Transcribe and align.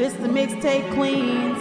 This 0.00 0.14
the 0.14 0.28
Mixtape 0.28 0.94
Queens. 0.94 1.58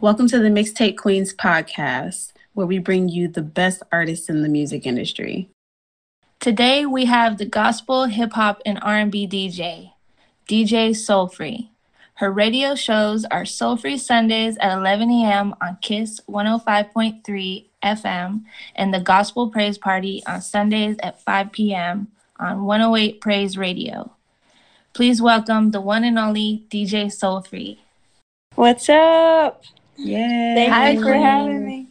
Welcome 0.00 0.28
to 0.28 0.38
the 0.38 0.50
Mixtape 0.50 0.96
Queens 0.96 1.34
podcast, 1.34 2.30
where 2.52 2.64
we 2.64 2.78
bring 2.78 3.08
you 3.08 3.26
the 3.26 3.42
best 3.42 3.82
artists 3.90 4.28
in 4.28 4.42
the 4.42 4.48
music 4.48 4.86
industry. 4.86 5.50
Today 6.38 6.86
we 6.86 7.06
have 7.06 7.38
the 7.38 7.44
gospel, 7.44 8.04
hip 8.04 8.34
hop, 8.34 8.62
and 8.64 8.78
R&B 8.82 9.26
DJ, 9.26 9.94
DJ 10.48 10.90
Soulfree. 10.90 11.70
Her 12.14 12.30
radio 12.30 12.76
shows 12.76 13.24
are 13.24 13.42
Soulfree 13.42 13.98
Sundays 13.98 14.56
at 14.58 14.78
11 14.78 15.10
a.m. 15.10 15.56
on 15.60 15.76
Kiss 15.82 16.20
105.3 16.30 17.66
FM 17.82 18.44
and 18.76 18.94
the 18.94 19.00
Gospel 19.00 19.50
Praise 19.50 19.76
Party 19.76 20.22
on 20.28 20.40
Sundays 20.40 20.94
at 21.02 21.20
5 21.20 21.50
p.m. 21.50 22.06
on 22.38 22.64
108 22.64 23.20
Praise 23.20 23.58
Radio. 23.58 24.12
Please 24.94 25.22
welcome 25.22 25.70
the 25.70 25.80
one 25.80 26.04
and 26.04 26.18
only 26.18 26.66
DJ 26.68 27.06
Soulfree. 27.06 27.78
What's 28.56 28.90
up? 28.90 29.62
Yeah. 29.96 30.54
Thank 30.54 30.72
Hi, 30.72 30.90
you 30.90 31.02
for 31.02 31.14
having 31.14 31.66
me. 31.66 31.88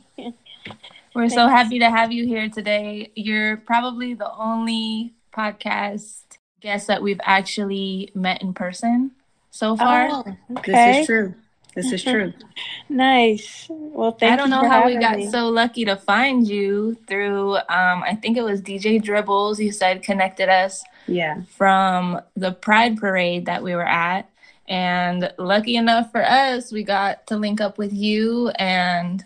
We're 1.16 1.30
so 1.30 1.48
happy 1.48 1.80
to 1.80 1.90
have 1.90 2.12
you 2.12 2.28
here 2.28 2.48
today. 2.50 3.12
You're 3.16 3.58
probably 3.58 4.14
the 4.14 4.32
only 4.32 5.16
podcast 5.36 6.22
guest 6.62 6.88
that 6.88 7.02
we've 7.02 7.20
actually 7.24 8.12
met 8.14 8.44
in 8.44 8.54
person 8.54 9.12
so 9.50 9.76
far. 9.76 10.08
Oh, 10.12 10.24
This 10.64 11.00
is 11.00 11.06
true. 11.08 11.34
This 11.76 11.92
is 11.92 12.04
true. 12.04 12.34
Nice. 12.90 13.68
Well, 13.70 14.12
thank 14.12 14.34
I 14.34 14.36
don't 14.36 14.50
you 14.50 14.56
know 14.56 14.62
for 14.64 14.68
how 14.70 14.86
we 14.86 14.98
got 14.98 15.18
me. 15.18 15.30
so 15.32 15.48
lucky 15.48 15.86
to 15.86 15.96
find 15.96 16.46
you 16.48 16.96
through 17.08 17.56
um 17.56 18.04
I 18.04 18.18
think 18.22 18.38
it 18.38 18.44
was 18.44 18.62
DJ 18.62 19.02
Dribbles 19.02 19.60
you 19.60 19.72
said 19.72 20.04
connected 20.04 20.50
us 20.50 20.84
Yeah. 21.08 21.42
from 21.58 22.20
the 22.36 22.52
Pride 22.52 22.98
parade 22.98 23.46
that 23.46 23.64
we 23.64 23.74
were 23.76 23.88
at 23.88 24.30
and 24.68 25.32
lucky 25.38 25.76
enough 25.78 26.12
for 26.12 26.24
us 26.24 26.72
we 26.72 26.84
got 26.84 27.26
to 27.28 27.38
link 27.38 27.62
up 27.62 27.78
with 27.78 27.94
you 27.94 28.50
and 28.50 29.24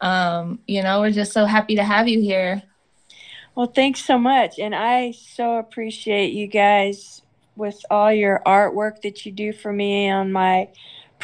um 0.00 0.58
you 0.66 0.82
know 0.82 1.00
we're 1.00 1.12
just 1.12 1.32
so 1.32 1.44
happy 1.44 1.76
to 1.76 1.84
have 1.84 2.08
you 2.08 2.20
here. 2.20 2.62
Well, 3.54 3.68
thanks 3.68 4.04
so 4.04 4.18
much. 4.18 4.58
And 4.58 4.74
I 4.74 5.12
so 5.12 5.58
appreciate 5.58 6.32
you 6.32 6.48
guys 6.48 7.22
with 7.54 7.78
all 7.88 8.12
your 8.12 8.42
artwork 8.44 9.02
that 9.02 9.24
you 9.24 9.30
do 9.30 9.52
for 9.52 9.72
me 9.72 10.10
on 10.10 10.32
my 10.32 10.68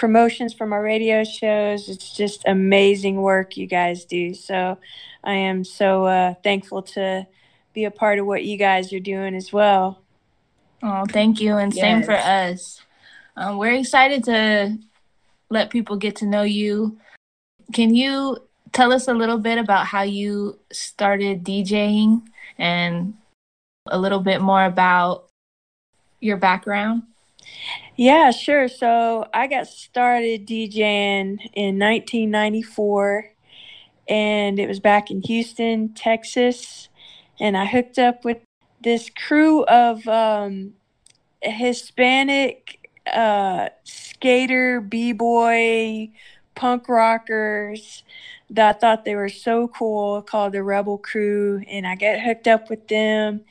promotions 0.00 0.54
from 0.54 0.72
our 0.72 0.82
radio 0.82 1.22
shows. 1.22 1.90
It's 1.90 2.16
just 2.16 2.42
amazing 2.46 3.20
work 3.20 3.58
you 3.58 3.66
guys 3.66 4.06
do. 4.06 4.32
So 4.32 4.78
I 5.22 5.34
am 5.34 5.62
so 5.62 6.06
uh, 6.06 6.34
thankful 6.42 6.82
to 6.94 7.26
be 7.74 7.84
a 7.84 7.90
part 7.90 8.18
of 8.18 8.24
what 8.24 8.42
you 8.42 8.56
guys 8.56 8.94
are 8.94 8.98
doing 8.98 9.34
as 9.34 9.52
well. 9.52 10.00
Oh, 10.82 11.04
thank 11.04 11.38
you 11.38 11.58
and 11.58 11.72
same 11.72 12.02
for 12.02 12.16
us. 12.16 12.80
Um, 13.36 13.58
we're 13.58 13.74
excited 13.74 14.24
to 14.24 14.78
let 15.50 15.68
people 15.68 15.96
get 15.96 16.16
to 16.16 16.26
know 16.26 16.42
you. 16.42 16.98
Can 17.74 17.94
you 17.94 18.38
tell 18.72 18.94
us 18.94 19.06
a 19.06 19.12
little 19.12 19.38
bit 19.38 19.58
about 19.58 19.84
how 19.84 20.02
you 20.02 20.58
started 20.72 21.44
DJing 21.44 22.22
and 22.56 23.12
a 23.86 23.98
little 23.98 24.20
bit 24.20 24.40
more 24.40 24.64
about 24.64 25.28
your 26.20 26.38
background? 26.38 27.02
Yeah, 28.00 28.30
sure. 28.30 28.66
So 28.66 29.26
I 29.34 29.46
got 29.46 29.66
started 29.66 30.46
DJing 30.46 31.38
in 31.52 31.78
1994, 31.78 33.26
and 34.08 34.58
it 34.58 34.66
was 34.66 34.80
back 34.80 35.10
in 35.10 35.20
Houston, 35.20 35.92
Texas. 35.92 36.88
And 37.38 37.58
I 37.58 37.66
hooked 37.66 37.98
up 37.98 38.24
with 38.24 38.38
this 38.80 39.10
crew 39.10 39.64
of 39.64 40.08
um, 40.08 40.72
Hispanic 41.42 42.88
uh, 43.12 43.68
skater, 43.84 44.80
b 44.80 45.12
boy, 45.12 46.10
punk 46.54 46.88
rockers 46.88 48.02
that 48.48 48.76
I 48.76 48.78
thought 48.78 49.04
they 49.04 49.14
were 49.14 49.28
so 49.28 49.68
cool 49.68 50.22
called 50.22 50.54
the 50.54 50.62
Rebel 50.62 50.96
Crew. 50.96 51.62
And 51.68 51.86
I 51.86 51.96
got 51.96 52.20
hooked 52.20 52.48
up 52.48 52.70
with 52.70 52.88
them, 52.88 53.42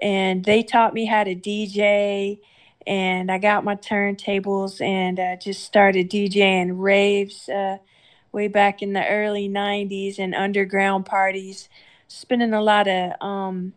and 0.00 0.44
they 0.44 0.62
taught 0.62 0.94
me 0.94 1.06
how 1.06 1.24
to 1.24 1.34
DJ 1.34 2.38
and 2.86 3.30
I 3.30 3.38
got 3.38 3.64
my 3.64 3.74
turntables 3.74 4.80
and 4.80 5.18
uh, 5.18 5.36
just 5.36 5.64
started 5.64 6.10
DJing 6.10 6.72
raves 6.74 7.48
uh, 7.48 7.78
way 8.32 8.48
back 8.48 8.82
in 8.82 8.92
the 8.92 9.06
early 9.06 9.48
90s 9.48 10.18
and 10.18 10.34
underground 10.34 11.06
parties, 11.06 11.68
spending 12.08 12.52
a 12.52 12.62
lot 12.62 12.86
of, 12.86 13.12
um, 13.20 13.72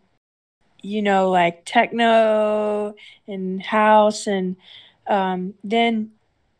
you 0.82 1.02
know, 1.02 1.30
like 1.30 1.64
techno 1.64 2.94
and 3.26 3.62
house. 3.62 4.26
And 4.26 4.56
um, 5.08 5.54
then 5.64 6.12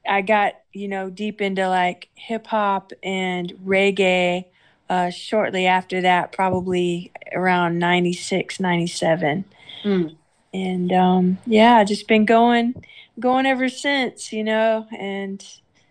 I 0.08 0.22
got, 0.22 0.54
you 0.72 0.88
know, 0.88 1.10
deep 1.10 1.40
into 1.40 1.68
like 1.68 2.08
hip 2.14 2.48
hop 2.48 2.92
and 3.02 3.52
reggae 3.64 4.46
uh, 4.88 5.10
shortly 5.10 5.66
after 5.66 6.00
that, 6.00 6.32
probably 6.32 7.12
around 7.32 7.78
96, 7.78 8.58
97 8.58 9.44
Mm. 9.84 10.16
And 10.52 10.92
um, 10.92 11.38
yeah, 11.46 11.84
just 11.84 12.08
been 12.08 12.24
going, 12.24 12.84
going 13.18 13.46
ever 13.46 13.68
since, 13.68 14.32
you 14.32 14.44
know, 14.44 14.86
and 14.98 15.44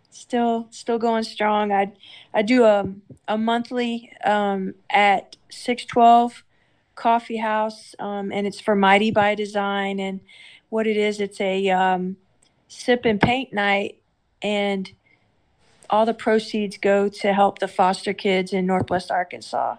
still, 0.10 0.68
still 0.72 0.98
going 0.98 1.24
strong. 1.24 1.72
I, 1.72 1.94
I 2.34 2.42
do 2.42 2.66
a 2.66 2.92
a 3.28 3.38
monthly 3.38 4.12
um, 4.26 4.74
at 4.90 5.38
six 5.50 5.86
twelve 5.86 6.44
Coffee 6.96 7.38
House, 7.38 7.96
um, 8.00 8.32
and 8.32 8.46
it's 8.46 8.60
for 8.60 8.76
Mighty 8.76 9.12
by 9.12 9.36
Design. 9.36 10.00
And 10.00 10.20
what 10.70 10.88
it 10.88 10.98
is, 10.98 11.22
it's 11.22 11.40
a 11.40 11.70
um, 11.70 12.18
sip 12.68 13.06
and 13.06 13.22
paint 13.22 13.54
night, 13.54 14.02
and 14.42 14.92
all 15.90 16.06
the 16.06 16.14
proceeds 16.14 16.78
go 16.78 17.08
to 17.08 17.34
help 17.34 17.60
the 17.60 17.68
foster 17.68 18.14
kids 18.14 18.52
in 18.52 18.66
Northwest 18.66 19.10
Arkansas. 19.12 19.78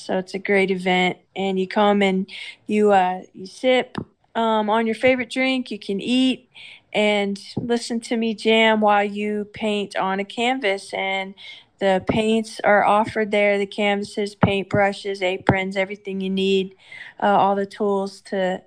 So 0.00 0.18
it's 0.18 0.34
a 0.34 0.38
great 0.38 0.70
event, 0.70 1.18
and 1.36 1.58
you 1.58 1.68
come 1.68 2.02
and 2.02 2.30
you 2.66 2.92
uh, 2.92 3.22
you 3.34 3.46
sip 3.46 3.96
um, 4.34 4.70
on 4.70 4.86
your 4.86 4.94
favorite 4.94 5.30
drink. 5.30 5.70
You 5.70 5.78
can 5.78 6.00
eat 6.00 6.48
and 6.92 7.40
listen 7.56 8.00
to 8.00 8.16
me 8.16 8.34
jam 8.34 8.80
while 8.80 9.04
you 9.04 9.46
paint 9.52 9.96
on 9.96 10.20
a 10.20 10.24
canvas. 10.24 10.92
And 10.92 11.34
the 11.78 12.04
paints 12.08 12.60
are 12.64 12.84
offered 12.84 13.30
there 13.30 13.58
the 13.58 13.66
canvases, 13.66 14.34
paint 14.34 14.68
brushes, 14.68 15.22
aprons, 15.22 15.76
everything 15.76 16.20
you 16.20 16.30
need, 16.30 16.74
uh, 17.22 17.26
all 17.26 17.54
the 17.54 17.66
tools 17.66 18.20
to, 18.22 18.62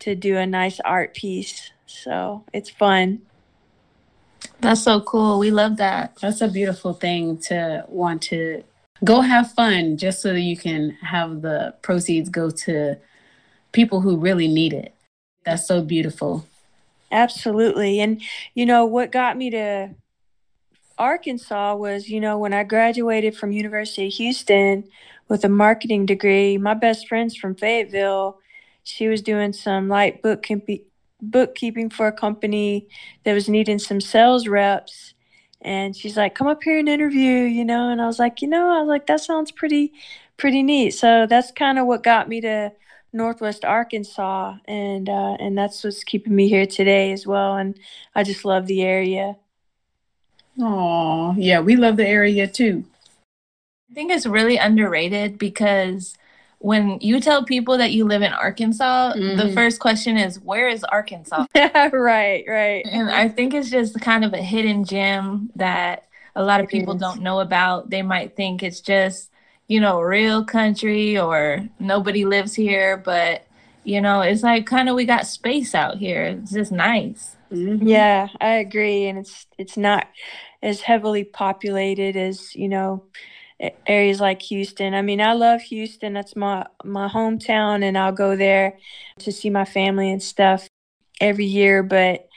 to 0.00 0.14
do 0.14 0.36
a 0.36 0.46
nice 0.46 0.80
art 0.80 1.14
piece. 1.14 1.72
So 1.86 2.44
it's 2.52 2.70
fun. 2.70 3.22
That's 4.60 4.82
so 4.82 5.00
cool. 5.00 5.38
We 5.38 5.50
love 5.50 5.76
that. 5.76 6.16
That's 6.20 6.40
a 6.40 6.48
beautiful 6.48 6.92
thing 6.92 7.38
to 7.42 7.84
want 7.88 8.22
to 8.22 8.64
go 9.04 9.20
have 9.20 9.52
fun 9.52 9.96
just 9.96 10.20
so 10.22 10.32
that 10.32 10.40
you 10.40 10.56
can 10.56 10.90
have 11.02 11.42
the 11.42 11.74
proceeds 11.82 12.28
go 12.28 12.50
to 12.50 12.96
people 13.72 14.00
who 14.00 14.16
really 14.16 14.48
need 14.48 14.72
it. 14.72 14.94
That's 15.44 15.66
so 15.66 15.82
beautiful. 15.82 16.46
Absolutely. 17.10 18.00
And, 18.00 18.22
you 18.54 18.66
know, 18.66 18.84
what 18.84 19.12
got 19.12 19.36
me 19.36 19.50
to 19.50 19.90
Arkansas 20.98 21.76
was, 21.76 22.08
you 22.08 22.20
know, 22.20 22.38
when 22.38 22.52
I 22.52 22.64
graduated 22.64 23.36
from 23.36 23.52
University 23.52 24.08
of 24.08 24.12
Houston 24.14 24.84
with 25.28 25.44
a 25.44 25.48
marketing 25.48 26.06
degree, 26.06 26.58
my 26.58 26.74
best 26.74 27.08
friend's 27.08 27.36
from 27.36 27.54
Fayetteville. 27.54 28.38
She 28.82 29.08
was 29.08 29.22
doing 29.22 29.52
some 29.52 29.88
light 29.88 30.22
bookkeeping 30.22 30.80
bookkeeping 31.20 31.90
for 31.90 32.06
a 32.06 32.12
company 32.12 32.88
that 33.24 33.32
was 33.32 33.48
needing 33.48 33.78
some 33.78 34.00
sales 34.00 34.46
reps. 34.46 35.14
And 35.60 35.96
she's 35.96 36.16
like, 36.16 36.34
come 36.34 36.46
up 36.46 36.62
here 36.62 36.78
and 36.78 36.88
interview, 36.88 37.42
you 37.42 37.64
know? 37.64 37.90
And 37.90 38.00
I 38.00 38.06
was 38.06 38.18
like, 38.18 38.42
you 38.42 38.48
know, 38.48 38.68
I 38.68 38.80
was 38.80 38.88
like, 38.88 39.06
that 39.06 39.20
sounds 39.20 39.50
pretty, 39.50 39.92
pretty 40.36 40.62
neat. 40.62 40.92
So 40.92 41.26
that's 41.26 41.50
kind 41.52 41.78
of 41.78 41.86
what 41.86 42.02
got 42.02 42.28
me 42.28 42.40
to 42.42 42.72
Northwest 43.12 43.64
Arkansas. 43.64 44.56
And, 44.66 45.08
uh, 45.08 45.36
and 45.40 45.58
that's 45.58 45.82
what's 45.82 46.04
keeping 46.04 46.36
me 46.36 46.48
here 46.48 46.66
today 46.66 47.12
as 47.12 47.26
well. 47.26 47.56
And 47.56 47.78
I 48.14 48.22
just 48.22 48.44
love 48.44 48.66
the 48.66 48.82
area. 48.82 49.36
Oh, 50.60 51.34
yeah, 51.36 51.60
we 51.60 51.76
love 51.76 51.96
the 51.96 52.06
area 52.06 52.46
too. 52.46 52.84
I 53.90 53.94
think 53.94 54.10
it's 54.10 54.26
really 54.26 54.58
underrated 54.58 55.38
because 55.38 56.17
when 56.60 56.98
you 57.00 57.20
tell 57.20 57.44
people 57.44 57.78
that 57.78 57.92
you 57.92 58.04
live 58.04 58.22
in 58.22 58.32
Arkansas, 58.32 59.12
the 59.14 59.20
Mhm. 59.20 59.54
first 59.54 59.80
question 59.80 60.16
is, 60.16 60.40
Where 60.40 60.68
is 60.68 60.84
Arkansas? 60.84 61.46
right, 61.54 62.44
right. 62.48 62.84
and 62.90 63.10
I 63.10 63.28
think 63.28 63.54
it's 63.54 63.70
just 63.70 64.00
kind 64.00 64.24
of 64.24 64.32
a 64.32 64.42
hidden 64.42 64.84
gem 64.84 65.50
that 65.56 66.04
a 66.34 66.42
lot 66.42 66.60
of 66.60 66.64
It 66.64 66.70
people 66.70 66.94
is. 66.94 67.00
don't 67.00 67.22
know 67.22 67.40
about. 67.40 67.90
They 67.90 68.02
might 68.02 68.34
think 68.36 68.62
it's 68.62 68.80
just, 68.80 69.30
you 69.68 69.80
know, 69.80 70.00
real 70.00 70.44
country 70.44 71.18
or 71.18 71.68
nobody 71.78 72.24
lives 72.24 72.54
here, 72.54 72.96
but 72.96 73.44
you 73.84 74.00
know, 74.02 74.20
it's 74.20 74.42
like 74.42 74.66
kind 74.66 74.88
of 74.90 74.96
we 74.96 75.06
got 75.06 75.26
space 75.26 75.74
out 75.74 75.96
here. 75.96 76.22
It's 76.24 76.52
just 76.52 76.72
nice. 76.72 77.36
Mhm. 77.50 77.88
Yeah, 77.88 78.28
I 78.40 78.54
agree, 78.56 79.06
and 79.06 79.18
it's 79.18 79.46
it's 79.56 79.76
not 79.78 80.06
as 80.62 80.82
heavily 80.82 81.24
populated 81.24 82.16
as 82.16 82.54
you 82.54 82.68
know 82.68 83.04
a- 83.04 83.10
areas 83.86 84.20
like 84.20 84.40
Houston. 84.42 84.94
I 84.94 85.02
mean, 85.02 85.20
I 85.20 85.32
love 85.32 85.60
Houston. 85.62 86.12
That's 86.14 86.36
my 86.36 86.66
my 86.84 87.08
hometown, 87.08 87.82
and 87.82 87.96
I'll 87.98 88.12
go 88.12 88.36
there 88.36 88.78
to 89.20 89.32
see 89.32 89.50
my 89.50 89.64
family 89.64 90.10
and 90.10 90.22
stuff 90.22 90.68
every 91.20 91.46
year. 91.46 91.82
But 91.82 92.28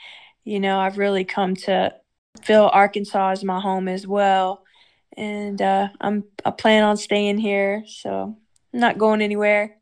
you 0.44 0.58
know, 0.60 0.80
I've 0.80 0.98
really 0.98 1.24
come 1.24 1.54
to 1.56 1.94
feel 2.42 2.70
Arkansas 2.72 3.30
as 3.30 3.44
my 3.44 3.60
home 3.60 3.88
as 3.88 4.06
well. 4.06 4.64
And 5.16 5.60
uh, 5.60 5.88
I'm 6.00 6.24
I 6.44 6.50
plan 6.50 6.82
on 6.84 6.96
staying 6.96 7.38
here, 7.38 7.84
so 7.86 8.36
I'm 8.72 8.80
not 8.80 8.98
going 8.98 9.22
anywhere. 9.22 9.76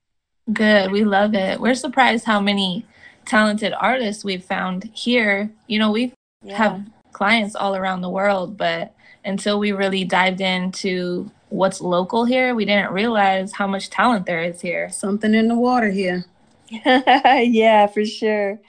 Good. 0.53 0.91
We 0.91 1.05
love 1.05 1.35
it. 1.35 1.61
We're 1.61 1.75
surprised 1.75 2.25
how 2.25 2.41
many 2.41 2.85
talented 3.25 3.73
artists 3.79 4.25
we've 4.25 4.45
found 4.45 4.91
here. 4.93 5.51
You 5.69 5.79
know, 5.79 5.91
we 5.93 6.13
Yeah. 6.43 6.57
have 6.57 6.87
clients 7.13 7.55
all 7.55 7.77
around 7.77 8.01
the 8.01 8.11
world, 8.11 8.57
but 8.57 8.95
until 9.25 9.59
we 9.59 9.73
really 9.73 10.05
dived 10.05 10.41
into 10.41 11.31
what's 11.49 11.81
local 11.81 12.25
here, 12.25 12.55
we 12.55 12.65
didn't 12.65 12.93
realize 12.93 13.53
how 13.53 13.67
much 13.67 13.91
talent 13.91 14.27
there 14.27 14.43
is 14.43 14.61
here. 14.61 14.91
Something 14.91 15.35
in 15.35 15.49
the 15.49 15.57
water 15.57 15.91
here. 15.91 16.25
yeah, 16.71 17.87
for 17.87 18.05
sure. 18.05 18.61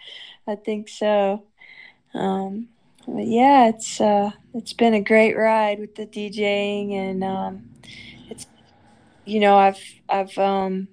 I 0.47 0.55
think 0.55 0.89
so. 0.89 1.43
Um, 2.13 2.67
but 3.07 3.27
yeah, 3.27 3.69
it's 3.69 4.01
uh, 4.01 4.31
it's 4.53 4.73
been 4.73 4.93
a 4.93 5.01
great 5.01 5.37
ride 5.37 5.79
with 5.79 5.95
the 5.95 6.05
DJing, 6.05 6.93
and 6.93 7.23
um, 7.23 7.69
it's 8.29 8.47
you 9.25 9.39
know 9.39 9.57
I've 9.57 9.81
I've 10.09 10.37
um, 10.37 10.87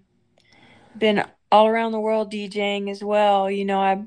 been 0.97 1.25
all 1.51 1.67
around 1.67 1.93
the 1.93 2.01
world 2.01 2.33
DJing 2.33 2.91
as 2.91 3.03
well. 3.03 3.51
You 3.51 3.65
know 3.65 3.81
I 3.81 4.05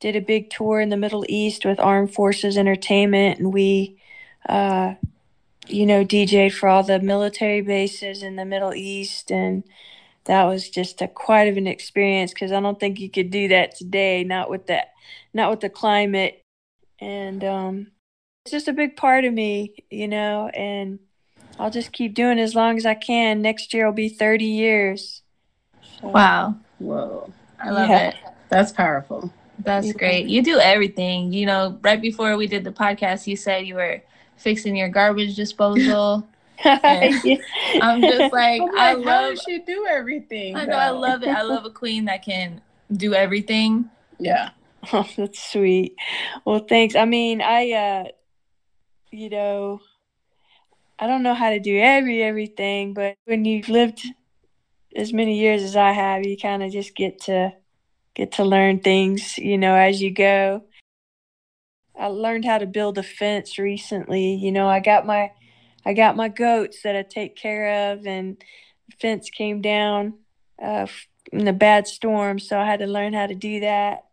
did 0.00 0.16
a 0.16 0.20
big 0.20 0.50
tour 0.50 0.80
in 0.80 0.88
the 0.88 0.96
Middle 0.96 1.24
East 1.28 1.64
with 1.64 1.78
Armed 1.78 2.12
Forces 2.12 2.56
Entertainment, 2.56 3.38
and 3.38 3.52
we 3.52 4.00
uh, 4.48 4.94
you 5.68 5.86
know 5.86 6.04
DJ 6.04 6.52
for 6.52 6.68
all 6.68 6.82
the 6.82 7.00
military 7.00 7.60
bases 7.60 8.22
in 8.22 8.36
the 8.36 8.44
Middle 8.44 8.74
East 8.74 9.30
and 9.30 9.64
that 10.24 10.44
was 10.44 10.68
just 10.68 11.00
a 11.02 11.08
quite 11.08 11.48
of 11.48 11.56
an 11.56 11.66
experience 11.66 12.32
because 12.32 12.52
I 12.52 12.60
don't 12.60 12.78
think 12.78 13.00
you 13.00 13.10
could 13.10 13.30
do 13.30 13.48
that 13.48 13.74
today, 13.74 14.22
not 14.22 14.50
with 14.50 14.66
that, 14.66 14.92
not 15.32 15.50
with 15.50 15.60
the 15.60 15.70
climate, 15.70 16.42
and 17.00 17.42
um, 17.42 17.86
it's 18.44 18.52
just 18.52 18.68
a 18.68 18.72
big 18.72 18.96
part 18.96 19.24
of 19.24 19.32
me, 19.32 19.74
you 19.90 20.06
know, 20.08 20.48
and 20.48 20.98
I'll 21.58 21.70
just 21.70 21.92
keep 21.92 22.14
doing 22.14 22.38
it 22.38 22.42
as 22.42 22.54
long 22.54 22.76
as 22.76 22.86
I 22.86 22.94
can. 22.94 23.42
Next 23.42 23.72
year 23.74 23.86
will 23.86 23.92
be 23.94 24.08
thirty 24.08 24.44
years. 24.46 25.22
So, 26.00 26.08
Wow. 26.08 26.56
Whoa. 26.78 27.32
I 27.62 27.70
love 27.70 27.90
Yeah. 27.90 28.08
it. 28.08 28.14
That's 28.48 28.72
powerful. 28.72 29.32
That's 29.58 29.88
Yeah. 29.88 29.92
great. 29.94 30.26
You 30.26 30.42
do 30.42 30.58
everything. 30.58 31.32
You 31.32 31.46
know, 31.46 31.78
right 31.82 32.00
before 32.00 32.36
we 32.36 32.46
did 32.46 32.64
the 32.64 32.72
podcast, 32.72 33.26
you 33.26 33.36
said 33.36 33.66
you 33.66 33.74
were 33.74 34.02
fixing 34.40 34.76
your 34.76 34.88
garbage 34.88 35.36
disposal. 35.36 36.26
Yeah. 36.62 37.36
I'm 37.80 38.02
just 38.02 38.32
like, 38.34 38.60
I'm 38.60 38.68
I 38.76 38.92
like, 38.92 39.06
how 39.06 39.28
love 39.28 39.38
she 39.38 39.60
do 39.60 39.86
everything? 39.88 40.56
I 40.56 40.66
know 40.66 40.76
I 40.76 40.90
love 40.90 41.22
it. 41.22 41.28
I 41.28 41.40
love 41.40 41.64
a 41.64 41.70
queen 41.70 42.04
that 42.04 42.22
can 42.22 42.60
do 42.92 43.14
everything. 43.14 43.88
Yeah. 44.22 44.50
Oh, 44.92 45.08
that's 45.16 45.52
sweet. 45.52 45.96
Well, 46.44 46.58
thanks. 46.58 46.94
I 46.94 47.06
mean, 47.06 47.40
I, 47.40 47.72
uh, 47.72 48.04
you 49.10 49.30
know, 49.30 49.80
I 50.98 51.06
don't 51.06 51.22
know 51.22 51.32
how 51.32 51.48
to 51.48 51.58
do 51.58 51.78
every 51.78 52.22
everything, 52.22 52.92
but 52.92 53.16
when 53.24 53.46
you've 53.46 53.70
lived 53.70 54.06
as 54.94 55.14
many 55.14 55.38
years 55.38 55.62
as 55.62 55.74
I 55.74 55.92
have, 55.92 56.26
you 56.26 56.36
kind 56.36 56.62
of 56.62 56.70
just 56.70 56.94
get 56.94 57.22
to 57.22 57.54
get 58.14 58.32
to 58.32 58.44
learn 58.44 58.80
things, 58.80 59.38
you 59.38 59.56
know, 59.56 59.74
as 59.74 60.02
you 60.02 60.10
go. 60.10 60.64
I 62.00 62.06
learned 62.06 62.44
how 62.46 62.58
to 62.58 62.66
build 62.66 62.98
a 62.98 63.02
fence 63.02 63.58
recently. 63.58 64.34
You 64.34 64.52
know, 64.52 64.68
I 64.68 64.80
got 64.80 65.06
my 65.06 65.32
I 65.84 65.92
got 65.94 66.16
my 66.16 66.28
goats 66.28 66.82
that 66.82 66.96
I 66.96 67.02
take 67.02 67.36
care 67.36 67.92
of, 67.92 68.06
and 68.06 68.36
the 68.88 68.96
fence 69.00 69.30
came 69.30 69.60
down 69.60 70.14
uh, 70.62 70.86
in 71.32 71.46
a 71.46 71.52
bad 71.52 71.86
storm, 71.86 72.38
so 72.38 72.58
I 72.58 72.66
had 72.66 72.80
to 72.80 72.86
learn 72.86 73.12
how 73.12 73.26
to 73.26 73.34
do 73.34 73.60
that. 73.60 74.04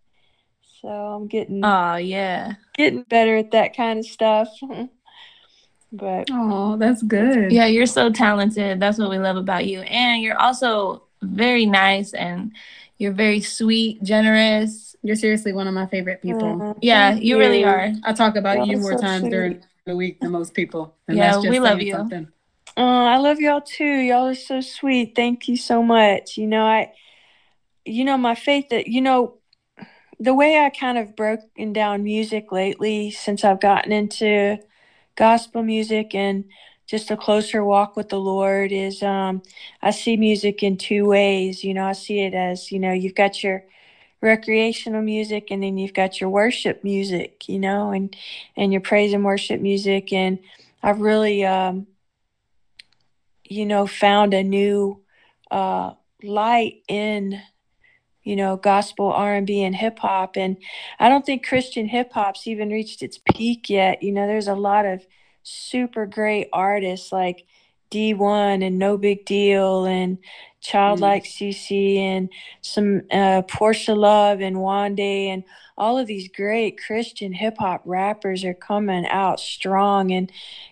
So 0.81 0.87
I'm 0.89 1.27
getting 1.27 1.63
Oh 1.63 1.95
yeah. 1.95 2.53
getting 2.75 3.03
better 3.03 3.37
at 3.37 3.51
that 3.51 3.75
kind 3.75 3.99
of 3.99 4.05
stuff. 4.05 4.49
but 5.91 6.29
Oh, 6.29 6.77
that's 6.77 7.01
good. 7.03 7.51
Yeah, 7.51 7.65
you're 7.65 7.85
so 7.85 8.11
talented. 8.11 8.79
That's 8.79 8.97
what 8.97 9.09
we 9.09 9.17
love 9.17 9.37
about 9.37 9.65
you. 9.65 9.79
And 9.81 10.21
you're 10.21 10.39
also 10.39 11.03
very 11.21 11.65
nice 11.65 12.13
and 12.13 12.51
you're 12.97 13.13
very 13.13 13.41
sweet, 13.41 14.01
generous. 14.03 14.95
You're 15.03 15.15
seriously 15.15 15.53
one 15.53 15.67
of 15.67 15.73
my 15.73 15.85
favorite 15.85 16.21
people. 16.21 16.75
Yeah, 16.81 17.11
thank 17.11 17.23
you 17.23 17.37
really 17.37 17.63
are. 17.63 17.91
I 18.03 18.13
talk 18.13 18.35
about 18.35 18.57
Y'all 18.57 18.67
you 18.67 18.77
more 18.77 18.93
so 18.93 18.99
times 18.99 19.21
sweet. 19.21 19.29
during 19.29 19.63
the 19.85 19.95
week 19.95 20.19
than 20.19 20.31
most 20.31 20.53
people. 20.53 20.95
And 21.07 21.17
Yeah, 21.17 21.31
that's 21.31 21.43
just 21.43 21.51
we 21.51 21.59
love 21.59 21.81
you. 21.81 21.93
Something. 21.93 22.27
Uh, 22.75 22.81
I 22.81 23.17
love 23.17 23.39
y'all 23.39 23.61
too. 23.61 23.83
Y'all 23.83 24.27
are 24.27 24.35
so 24.35 24.61
sweet. 24.61 25.13
Thank 25.15 25.47
you 25.47 25.57
so 25.57 25.81
much. 25.81 26.37
You 26.37 26.47
know, 26.47 26.65
I, 26.65 26.91
you 27.85 28.03
know, 28.03 28.17
my 28.17 28.35
faith 28.35 28.69
that, 28.69 28.87
you 28.87 29.01
know, 29.01 29.37
the 30.19 30.33
way 30.33 30.59
I 30.59 30.69
kind 30.69 30.97
of 30.97 31.15
broken 31.15 31.73
down 31.73 32.03
music 32.03 32.51
lately 32.51 33.11
since 33.11 33.43
I've 33.43 33.61
gotten 33.61 33.91
into 33.91 34.57
gospel 35.15 35.63
music 35.63 36.13
and 36.15 36.45
just 36.87 37.11
a 37.11 37.17
closer 37.17 37.63
walk 37.63 37.95
with 37.97 38.09
the 38.09 38.19
Lord 38.19 38.71
is 38.71 39.03
um, 39.03 39.43
I 39.81 39.91
see 39.91 40.17
music 40.17 40.63
in 40.63 40.77
two 40.77 41.05
ways. 41.05 41.63
You 41.63 41.73
know, 41.73 41.85
I 41.85 41.91
see 41.91 42.21
it 42.21 42.33
as, 42.33 42.71
you 42.71 42.79
know, 42.79 42.93
you've 42.93 43.15
got 43.15 43.43
your 43.43 43.63
recreational 44.21 45.01
music 45.01 45.51
and 45.51 45.61
then 45.61 45.77
you've 45.77 45.93
got 45.93 46.19
your 46.19 46.29
worship 46.29 46.83
music, 46.83 47.47
you 47.49 47.59
know, 47.59 47.91
and, 47.91 48.15
and 48.55 48.71
your 48.71 48.81
praise 48.81 49.13
and 49.13 49.25
worship 49.25 49.59
music. 49.59 50.13
And 50.13 50.39
I've 50.81 51.01
really, 51.01 51.45
um, 51.45 51.87
you 53.43 53.65
know, 53.65 53.85
found 53.85 54.33
a 54.33 54.43
new 54.43 55.01
uh, 55.51 55.91
light 56.23 56.83
in, 56.87 57.41
you 58.23 58.35
know, 58.35 58.57
gospel 58.57 59.11
R 59.11 59.35
and 59.35 59.47
B 59.47 59.63
and 59.63 59.75
hip 59.75 59.99
hop, 59.99 60.35
and 60.35 60.57
I 60.99 61.07
don't 61.07 61.25
think 61.25 61.45
Christian 61.45 61.87
hip 61.87 62.11
hop's 62.11 62.45
even 62.47 62.69
reached 62.69 63.01
its 63.01 63.17
peak 63.17 63.69
yet. 63.69 64.03
You 64.03 64.11
know, 64.11 64.27
there's 64.27 64.49
a 64.49 64.55
lot 64.55 64.85
of 64.85 65.05
super 65.47 66.05
great 66.05 66.49
artists 66.51 67.11
like 67.11 67.45
Dee-1 67.89 68.65
and 68.65 68.77
No 68.77 68.97
Big 68.97 69.25
Deal 69.25 69.85
and 69.85 70.17
Childlike 70.59 71.23
CC 71.23 71.97
and 71.97 72.29
some 72.61 73.03
uh, 73.09 73.43
Portia 73.43 73.95
Love 73.95 74.41
and 74.41 74.57
Wande 74.57 75.27
and 75.27 75.43
all 75.77 75.97
of 75.97 76.07
these 76.07 76.27
great 76.29 76.77
Christian 76.83 77.31
hip 77.31 77.57
hop 77.59 77.83
rappers 77.85 78.43
are 78.43 78.53
coming 78.53 79.07
out 79.07 79.39
strong. 79.39 80.11
And, 80.11 80.29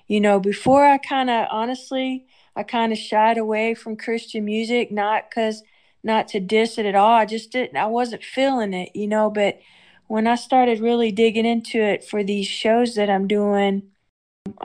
you 0.07 0.19
know, 0.19 0.39
before 0.39 0.85
I 0.85 0.97
kind 0.97 1.29
of 1.29 1.47
honestly, 1.49 2.25
I 2.55 2.63
kind 2.63 2.91
of 2.91 2.97
shied 2.97 3.37
away 3.37 3.75
from 3.75 3.95
Christian 3.95 4.43
music, 4.43 4.91
not 4.91 5.29
because, 5.29 5.63
not 6.03 6.27
to 6.29 6.39
diss 6.39 6.77
it 6.77 6.85
at 6.85 6.95
all. 6.95 7.13
I 7.13 7.25
just 7.25 7.51
didn't, 7.51 7.77
I 7.77 7.85
wasn't 7.85 8.23
feeling 8.23 8.73
it, 8.73 8.89
you 8.95 9.07
know. 9.07 9.29
But 9.29 9.59
when 10.07 10.27
I 10.27 10.35
started 10.35 10.79
really 10.79 11.11
digging 11.11 11.45
into 11.45 11.79
it 11.79 12.03
for 12.03 12.23
these 12.23 12.47
shows 12.47 12.95
that 12.95 13.09
I'm 13.09 13.27
doing, 13.27 13.83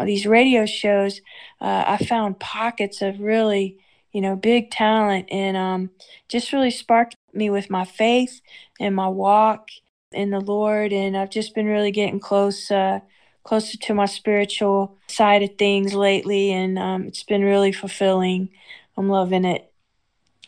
these 0.05 0.27
radio 0.27 0.67
shows, 0.67 1.21
uh, 1.61 1.85
I 1.87 2.05
found 2.05 2.41
pockets 2.41 3.03
of 3.03 3.21
really, 3.21 3.79
you 4.13 4.21
know, 4.21 4.37
big 4.37 4.71
talent 4.71 5.29
and 5.31 5.57
um, 5.57 5.91
just 6.29 6.53
really 6.53 6.71
sparked 6.71 7.17
me 7.33 7.51
with 7.51 7.71
my 7.71 7.85
faith 7.85 8.41
and 8.79 8.95
my 8.95 9.09
walk 9.09 9.69
in 10.13 10.31
the 10.31 10.41
Lord. 10.41 10.93
And 10.93 11.17
I've 11.17 11.31
just 11.31 11.55
been 11.55 11.67
really 11.67 11.91
getting 11.91 12.21
close, 12.21 12.71
uh, 12.71 13.01
closer 13.45 13.79
to 13.79 13.95
my 13.95 14.07
spiritual 14.07 14.97
side 15.09 15.43
of 15.43 15.57
things 15.57 15.95
lately. 15.95 16.53
And 16.53 16.79
um, 16.79 17.05
it's 17.05 17.23
been 17.23 17.43
really 17.43 17.73
fulfilling. 17.73 18.51
I'm 18.97 19.09
loving 19.09 19.45
it. 19.45 19.73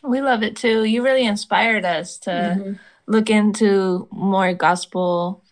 We 0.03 0.21
love 0.21 0.43
it 0.43 0.55
too. 0.55 0.83
You 0.83 1.03
really 1.03 1.25
inspired 1.25 1.85
us 1.85 2.17
to 2.19 2.29
Mhm. 2.59 2.79
look 3.07 3.29
into 3.29 4.07
more 4.11 4.53
gospel 4.53 5.43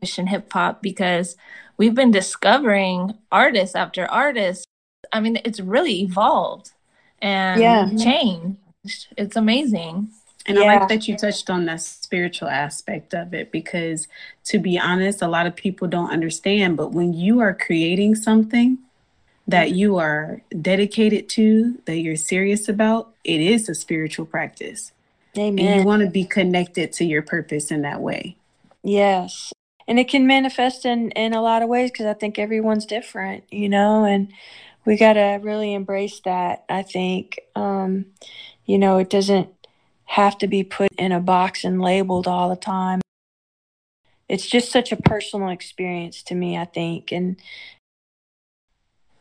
Christian 0.00 0.26
hip 0.26 0.52
hop 0.52 0.82
because 0.82 1.36
we've 1.80 1.94
been 1.94 2.10
discovering 2.10 3.14
artists 3.32 3.74
after 3.74 4.04
artists. 4.04 4.66
I 5.14 5.20
mean, 5.20 5.38
it's 5.46 5.60
really 5.60 6.02
evolved 6.02 6.72
and 7.22 7.58
Yeah. 7.58 7.88
changed. 7.96 9.06
It's 9.16 9.34
amazing. 9.34 10.10
And 10.44 10.58
I 10.58 10.66
like 10.66 10.88
that 10.88 11.08
you 11.08 11.16
touched 11.16 11.48
on 11.48 11.64
that 11.64 11.80
spiritual 11.80 12.48
aspect 12.48 13.14
of 13.14 13.32
it 13.32 13.50
because, 13.50 14.08
to 14.44 14.58
be 14.58 14.78
honest, 14.78 15.22
a 15.22 15.28
lot 15.28 15.46
of 15.46 15.56
people 15.56 15.88
don't 15.88 16.10
understand. 16.10 16.76
But 16.76 16.92
when 16.92 17.14
you 17.14 17.40
are 17.40 17.54
creating 17.54 18.14
something 18.14 18.76
that 19.48 19.70
you 19.70 19.96
are 19.96 20.42
dedicated 20.60 21.30
to, 21.30 21.78
that 21.86 21.96
you're 22.00 22.16
serious 22.16 22.68
about, 22.68 23.14
it 23.24 23.40
is 23.40 23.70
a 23.70 23.74
spiritual 23.74 24.26
practice. 24.26 24.92
And 25.34 25.58
you 25.58 25.82
want 25.82 26.02
to 26.02 26.10
be 26.10 26.24
connected 26.24 26.92
to 26.94 27.06
your 27.06 27.22
purpose 27.22 27.70
in 27.70 27.80
that 27.82 28.02
way. 28.02 28.36
Yes. 28.82 29.54
And 29.90 29.98
it 29.98 30.08
can 30.08 30.24
manifest 30.24 30.86
in, 30.86 31.10
in 31.10 31.34
a 31.34 31.42
lot 31.42 31.62
of 31.62 31.68
ways 31.68 31.90
because 31.90 32.06
I 32.06 32.14
think 32.14 32.38
everyone's 32.38 32.86
different, 32.86 33.42
you 33.50 33.68
know, 33.68 34.04
and 34.04 34.32
we 34.84 34.96
got 34.96 35.14
to 35.14 35.40
really 35.42 35.74
embrace 35.74 36.20
that. 36.20 36.64
I 36.68 36.82
think, 36.82 37.40
um, 37.56 38.06
you 38.66 38.78
know, 38.78 38.98
it 38.98 39.10
doesn't 39.10 39.48
have 40.04 40.38
to 40.38 40.46
be 40.46 40.62
put 40.62 40.92
in 40.96 41.10
a 41.10 41.18
box 41.18 41.64
and 41.64 41.82
labeled 41.82 42.28
all 42.28 42.48
the 42.48 42.54
time. 42.54 43.00
It's 44.28 44.46
just 44.46 44.70
such 44.70 44.92
a 44.92 44.96
personal 44.96 45.48
experience 45.48 46.22
to 46.22 46.36
me, 46.36 46.56
I 46.56 46.66
think. 46.66 47.10
And, 47.10 47.42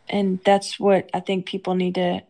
and 0.07 0.39
that's 0.45 0.79
what 0.79 1.09
I 1.15 1.19
think 1.19 1.47
people 1.47 1.73
need 1.73 1.95
to 1.95 2.21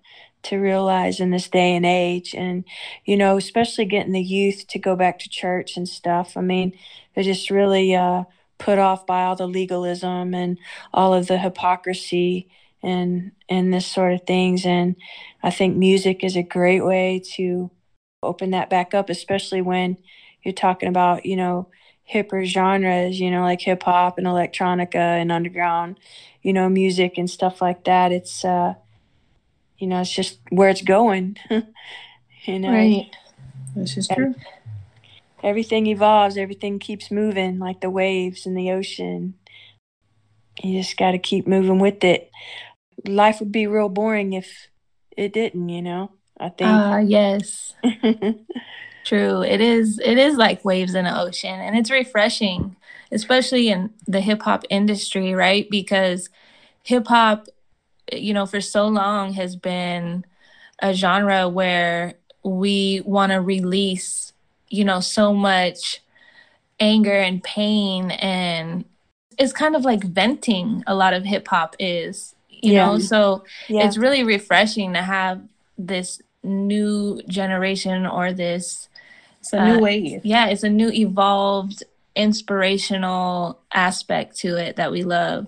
to 0.43 0.57
realize 0.57 1.19
in 1.19 1.31
this 1.31 1.49
day 1.49 1.75
and 1.75 1.85
age 1.85 2.33
and 2.33 2.63
you 3.05 3.17
know 3.17 3.37
especially 3.37 3.85
getting 3.85 4.13
the 4.13 4.21
youth 4.21 4.65
to 4.67 4.79
go 4.79 4.95
back 4.95 5.19
to 5.19 5.29
church 5.29 5.75
and 5.77 5.87
stuff. 5.87 6.37
I 6.37 6.41
mean 6.41 6.73
they're 7.13 7.23
just 7.23 7.49
really 7.49 7.95
uh, 7.95 8.23
put 8.57 8.79
off 8.79 9.05
by 9.05 9.23
all 9.23 9.35
the 9.35 9.47
legalism 9.47 10.33
and 10.33 10.57
all 10.93 11.13
of 11.13 11.27
the 11.27 11.37
hypocrisy 11.37 12.47
and 12.81 13.31
and 13.49 13.73
this 13.73 13.87
sort 13.87 14.13
of 14.13 14.21
things. 14.25 14.65
And 14.65 14.95
I 15.43 15.49
think 15.51 15.75
music 15.75 16.23
is 16.23 16.35
a 16.35 16.43
great 16.43 16.85
way 16.85 17.21
to 17.35 17.71
open 18.21 18.51
that 18.51 18.69
back 18.69 18.93
up 18.93 19.09
especially 19.09 19.61
when 19.61 19.97
you're 20.43 20.53
talking 20.53 20.89
about 20.89 21.25
you 21.25 21.37
know 21.37 21.69
hipper 22.11 22.43
genres 22.43 23.17
you 23.17 23.31
know 23.31 23.41
like 23.41 23.61
hip 23.61 23.83
hop 23.83 24.17
and 24.17 24.27
electronica 24.27 24.95
and 24.95 25.31
underground 25.31 25.97
you 26.41 26.51
know 26.53 26.69
music 26.69 27.17
and 27.17 27.29
stuff 27.29 27.61
like 27.61 27.83
that. 27.85 28.11
It's 28.11 28.43
uh 28.45 28.75
you 29.79 29.87
know 29.87 30.01
it's 30.01 30.13
just 30.13 30.39
where 30.49 30.69
it's 30.69 30.81
going 30.81 31.37
you 32.45 32.59
know 32.59 32.71
Right. 32.71 33.07
This 33.75 33.97
is 33.97 34.07
true. 34.07 34.35
everything 35.43 35.87
evolves 35.87 36.37
everything 36.37 36.79
keeps 36.79 37.09
moving 37.11 37.59
like 37.59 37.81
the 37.81 37.89
waves 37.89 38.45
in 38.45 38.53
the 38.55 38.71
ocean 38.71 39.35
you 40.61 40.81
just 40.81 40.97
got 40.97 41.11
to 41.11 41.17
keep 41.17 41.47
moving 41.47 41.79
with 41.79 42.03
it 42.03 42.29
life 43.07 43.39
would 43.39 43.51
be 43.51 43.65
real 43.67 43.89
boring 43.89 44.33
if 44.33 44.67
it 45.15 45.33
didn't 45.33 45.69
you 45.69 45.81
know 45.81 46.11
i 46.39 46.49
think 46.49 46.69
Ah, 46.69 46.99
yes. 46.99 47.73
True. 49.05 49.41
It 49.41 49.61
is 49.61 49.99
it 50.03 50.17
is 50.17 50.35
like 50.35 50.63
waves 50.63 50.93
in 50.93 51.05
the 51.05 51.19
ocean 51.19 51.59
and 51.59 51.75
it's 51.75 51.89
refreshing, 51.89 52.75
especially 53.11 53.69
in 53.69 53.91
the 54.07 54.21
hip 54.21 54.41
hop 54.43 54.65
industry, 54.69 55.33
right? 55.33 55.67
Because 55.71 56.29
hip 56.83 57.07
hop, 57.07 57.47
you 58.13 58.33
know, 58.33 58.45
for 58.45 58.61
so 58.61 58.87
long 58.87 59.33
has 59.33 59.55
been 59.55 60.25
a 60.81 60.93
genre 60.93 61.47
where 61.49 62.15
we 62.43 63.01
want 63.05 63.31
to 63.31 63.41
release, 63.41 64.33
you 64.69 64.83
know, 64.85 64.99
so 64.99 65.33
much 65.33 66.01
anger 66.79 67.15
and 67.17 67.43
pain 67.43 68.11
and 68.11 68.85
it's 69.37 69.53
kind 69.53 69.75
of 69.75 69.83
like 69.85 70.03
venting 70.03 70.83
a 70.87 70.95
lot 70.95 71.13
of 71.13 71.23
hip 71.25 71.47
hop 71.47 71.75
is, 71.79 72.35
you 72.49 72.73
Yeah. 72.73 72.87
know. 72.91 72.99
So 72.99 73.43
yeah 73.69 73.85
it's 73.85 73.97
really 73.97 74.23
refreshing 74.23 74.93
to 74.93 75.01
have 75.01 75.41
this 75.77 76.21
new 76.43 77.21
generation 77.27 78.05
or 78.05 78.33
this 78.33 78.89
It's 79.39 79.53
a 79.53 79.59
new 79.59 79.75
Uh, 79.75 79.79
wave. 79.79 80.21
yeah 80.23 80.47
it's 80.47 80.63
a 80.63 80.69
new 80.69 80.89
evolved 80.91 81.83
inspirational 82.15 83.59
aspect 83.73 84.37
to 84.37 84.57
it 84.57 84.75
that 84.75 84.91
we 84.91 85.03
love 85.03 85.47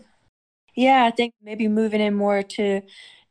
yeah 0.75 1.03
i 1.05 1.11
think 1.11 1.33
maybe 1.43 1.67
moving 1.67 2.01
in 2.01 2.13
more 2.13 2.41
to 2.43 2.81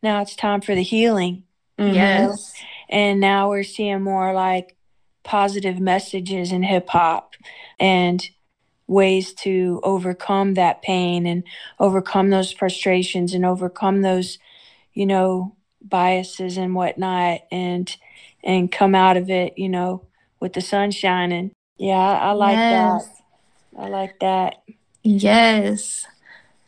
now 0.03 0.21
it's 0.23 0.37
time 0.37 0.61
for 0.61 0.75
the 0.75 0.83
healing 0.83 1.43
Mhm. 1.81 1.95
yes. 1.95 2.53
And 2.89 3.21
now 3.21 3.49
we're 3.49 3.63
seeing 3.63 4.03
more 4.03 4.35
like 4.35 4.77
positive 5.23 5.79
messages 5.81 6.53
in 6.53 6.63
hip 6.63 6.89
hop 6.91 7.35
and 7.79 8.29
ways 8.87 9.33
to 9.33 9.81
overcome 9.85 10.55
that 10.55 10.83
pain 10.83 11.27
and 11.27 11.45
overcome 11.79 12.31
those 12.31 12.53
frustrations 12.53 13.33
and 13.33 13.47
overcome 13.47 14.03
those 14.03 14.39
you 14.93 15.07
know 15.07 15.55
biases 15.83 16.57
and 16.57 16.75
whatnot 16.75 17.41
and 17.53 17.97
and 18.43 18.73
come 18.73 18.95
out 18.95 19.17
of 19.17 19.31
it 19.31 19.57
you 19.57 19.69
know 19.69 20.03
with 20.41 20.53
the 20.55 20.61
sun 20.61 20.91
shining. 20.91 21.53
Yeah 21.77 21.95
i, 21.95 22.29
I 22.29 22.33
like 22.33 22.57
yes. 22.57 23.07
that 23.77 23.83
i 23.85 23.89
like 23.89 24.19
that. 24.21 24.57
Yes 25.03 26.07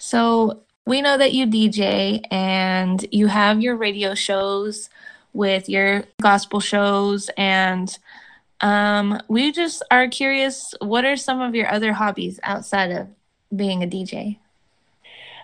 so 0.03 0.65
we 0.85 1.01
know 1.01 1.17
that 1.17 1.33
you 1.33 1.47
dj 1.47 2.21
and 2.33 3.07
you 3.13 3.29
have 3.29 3.61
your 3.61 3.77
radio 3.77 4.17
shows 4.17 4.91
with 5.33 5.69
your 5.69 6.03
gospel 6.21 6.59
shows 6.59 7.31
and 7.37 7.99
um, 8.63 9.21
we 9.29 9.51
just 9.53 9.83
are 9.93 10.09
curious 10.09 10.75
what 10.81 11.05
are 11.05 11.17
some 11.17 11.41
of 11.41 11.55
your 11.55 11.71
other 11.73 11.93
hobbies 11.93 12.41
outside 12.43 12.91
of 12.91 13.07
being 13.55 13.85
a 13.85 13.87
dj 13.87 14.39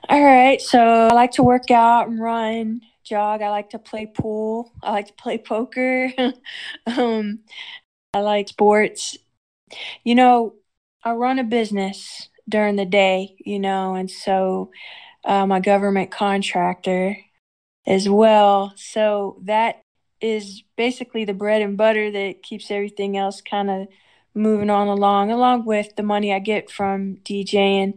All 0.09 0.25
right. 0.25 0.61
So 0.61 0.81
I 0.81 1.15
like 1.15 1.33
to 1.33 1.43
work 1.43 1.71
out 1.71 2.09
and 2.09 2.21
run, 2.21 2.81
jog. 3.05 3.43
I 3.43 3.51
like 3.51 3.71
to 3.71 3.79
play 3.79 4.07
pool. 4.07 4.73
I 4.83 4.91
like 4.91 5.07
to 5.09 5.13
play 5.13 5.39
poker. 5.53 6.13
um, 6.87 7.41
I 8.13 8.21
like 8.21 8.49
sports. 8.49 9.19
You 10.03 10.15
know, 10.15 10.55
I 11.05 11.13
run 11.13 11.39
a 11.39 11.45
business 11.45 12.29
during 12.49 12.77
the 12.77 12.87
day, 12.87 13.37
you 13.39 13.59
know, 13.59 13.95
and 13.95 14.11
so 14.11 14.71
I'm 15.25 15.53
a 15.53 15.61
government 15.61 16.11
contractor 16.11 17.17
as 17.87 18.09
well. 18.09 18.73
So 18.77 19.39
that 19.45 19.83
is 20.21 20.63
basically 20.77 21.25
the 21.25 21.35
bread 21.35 21.63
and 21.63 21.77
butter 21.77 22.11
that 22.11 22.43
keeps 22.43 22.71
everything 22.71 23.17
else 23.17 23.41
kind 23.41 23.71
of 23.71 23.89
moving 24.35 24.71
on 24.71 24.89
along, 24.89 25.31
along 25.31 25.65
with 25.65 25.97
the 25.97 26.03
money 26.03 26.33
I 26.33 26.39
get 26.39 26.71
from 26.71 27.17
DJing 27.25 27.95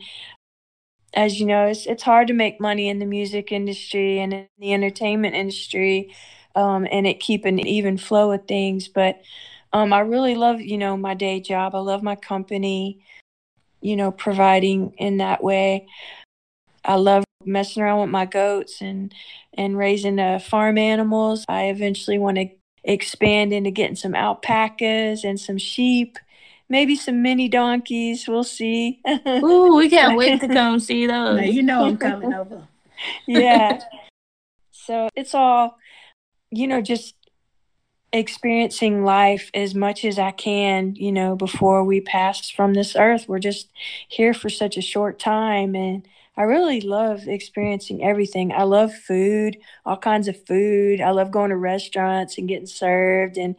as 1.13 1.39
you 1.39 1.45
know, 1.45 1.65
it's 1.65 1.85
it's 1.85 2.03
hard 2.03 2.27
to 2.27 2.33
make 2.33 2.61
money 2.61 2.87
in 2.89 2.99
the 2.99 3.05
music 3.05 3.51
industry 3.51 4.19
and 4.19 4.33
in 4.33 4.47
the 4.59 4.73
entertainment 4.73 5.35
industry, 5.35 6.13
um, 6.55 6.87
and 6.91 7.05
it 7.05 7.19
keep 7.19 7.45
an 7.45 7.59
even 7.59 7.97
flow 7.97 8.31
of 8.31 8.47
things. 8.47 8.87
But 8.87 9.21
um, 9.73 9.93
I 9.93 9.99
really 9.99 10.35
love, 10.35 10.61
you 10.61 10.77
know, 10.77 10.95
my 10.97 11.13
day 11.13 11.39
job. 11.41 11.75
I 11.75 11.79
love 11.79 12.03
my 12.03 12.15
company, 12.15 13.03
you 13.81 13.95
know, 13.95 14.11
providing 14.11 14.93
in 14.97 15.17
that 15.17 15.43
way. 15.43 15.87
I 16.85 16.95
love 16.95 17.23
messing 17.45 17.83
around 17.83 18.01
with 18.01 18.09
my 18.09 18.25
goats 18.25 18.81
and 18.81 19.13
and 19.53 19.77
raising 19.77 20.19
uh, 20.19 20.39
farm 20.39 20.77
animals. 20.77 21.45
I 21.49 21.65
eventually 21.65 22.17
want 22.17 22.37
to 22.37 22.49
expand 22.83 23.53
into 23.53 23.71
getting 23.71 23.95
some 23.95 24.15
alpacas 24.15 25.23
and 25.23 25.39
some 25.39 25.57
sheep, 25.57 26.17
maybe 26.69 26.95
some 26.95 27.21
mini 27.21 27.47
donkeys. 27.47 28.27
We'll 28.27 28.43
see. 28.43 29.01
Ooh, 29.27 29.75
we 29.75 29.89
can't 29.89 30.17
wait 30.17 30.39
to 30.41 30.47
come 30.47 30.79
see 30.79 31.05
Now 31.05 31.35
those 31.35 31.47
you 31.47 31.63
know 31.63 31.85
I'm 31.85 31.97
coming 31.97 32.33
over. 32.33 32.67
yeah. 33.27 33.81
So 34.71 35.09
it's 35.15 35.35
all, 35.35 35.77
you 36.49 36.67
know, 36.67 36.81
just 36.81 37.15
experiencing 38.13 39.03
life 39.03 39.49
as 39.53 39.73
much 39.73 40.03
as 40.03 40.19
I 40.19 40.31
can, 40.31 40.95
you 40.95 41.11
know, 41.11 41.35
before 41.35 41.83
we 41.83 42.01
pass 42.01 42.49
from 42.49 42.73
this 42.73 42.95
earth. 42.95 43.27
We're 43.27 43.39
just 43.39 43.69
here 44.07 44.33
for 44.33 44.49
such 44.49 44.77
a 44.77 44.81
short 44.81 45.17
time. 45.17 45.75
And 45.75 46.05
I 46.35 46.43
really 46.43 46.81
love 46.81 47.27
experiencing 47.27 48.03
everything. 48.03 48.51
I 48.51 48.63
love 48.63 48.93
food, 48.93 49.57
all 49.85 49.97
kinds 49.97 50.27
of 50.27 50.45
food. 50.45 50.99
I 50.99 51.11
love 51.11 51.31
going 51.31 51.51
to 51.51 51.57
restaurants 51.57 52.37
and 52.37 52.47
getting 52.47 52.67
served 52.67 53.37
and 53.37 53.55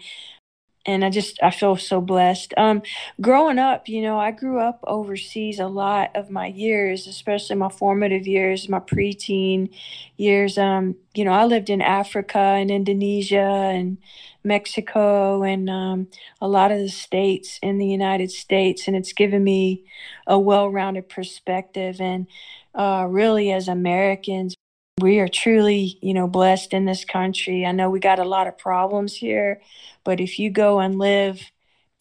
and 0.85 1.05
I 1.05 1.11
just 1.11 1.41
I 1.43 1.51
feel 1.51 1.77
so 1.77 2.01
blessed. 2.01 2.55
Um, 2.57 2.83
growing 3.21 3.59
up, 3.59 3.89
you 3.89 4.03
know, 4.03 4.19
I 4.19 4.33
grew 4.33 4.59
up 4.59 4.81
overseas 4.87 5.61
a 5.61 5.69
lot 5.69 6.11
of 6.17 6.31
my 6.31 6.47
years, 6.47 7.07
especially 7.07 7.57
my 7.57 7.69
formative 7.69 8.27
years, 8.27 8.69
my 8.69 8.81
preteen 8.81 9.71
years. 10.17 10.59
Um, 10.59 10.97
you 11.15 11.25
know, 11.25 11.33
I 11.33 11.45
lived 11.45 11.71
in 11.71 11.81
Africa 11.81 12.39
and 12.39 12.71
Indonesia 12.71 13.39
and 13.39 13.99
Mexico 14.45 15.43
and 15.43 15.71
um, 15.71 16.09
a 16.41 16.49
lot 16.49 16.73
of 16.73 16.79
the 16.79 16.89
states 16.89 17.59
in 17.63 17.79
the 17.79 17.87
United 17.87 18.31
States, 18.31 18.89
and 18.89 18.97
it's 18.97 19.13
given 19.13 19.43
me 19.45 19.85
a 20.27 20.39
well-rounded 20.39 21.09
perspective. 21.09 22.01
And 22.01 22.27
uh, 22.75 23.07
really, 23.09 23.53
as 23.53 23.69
Americans, 23.69 24.55
we 25.01 25.19
are 25.21 25.29
truly, 25.29 25.99
you 26.03 26.15
know, 26.15 26.27
blessed 26.27 26.73
in 26.73 26.85
this 26.85 27.05
country. 27.05 27.65
I 27.65 27.73
know 27.73 27.91
we 27.91 28.01
got 28.01 28.19
a 28.19 28.25
lot 28.25 28.47
of 28.47 28.59
problems 28.59 29.15
here, 29.15 29.61
but 30.05 30.21
if 30.21 30.39
you 30.39 30.51
go 30.51 30.81
and 30.81 30.99
live 30.99 31.41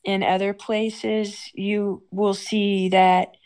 in 0.03 0.23
other 0.23 0.53
places, 0.53 1.51
you 1.53 2.03
will 2.11 2.33
see 2.33 2.89
that 2.89 3.37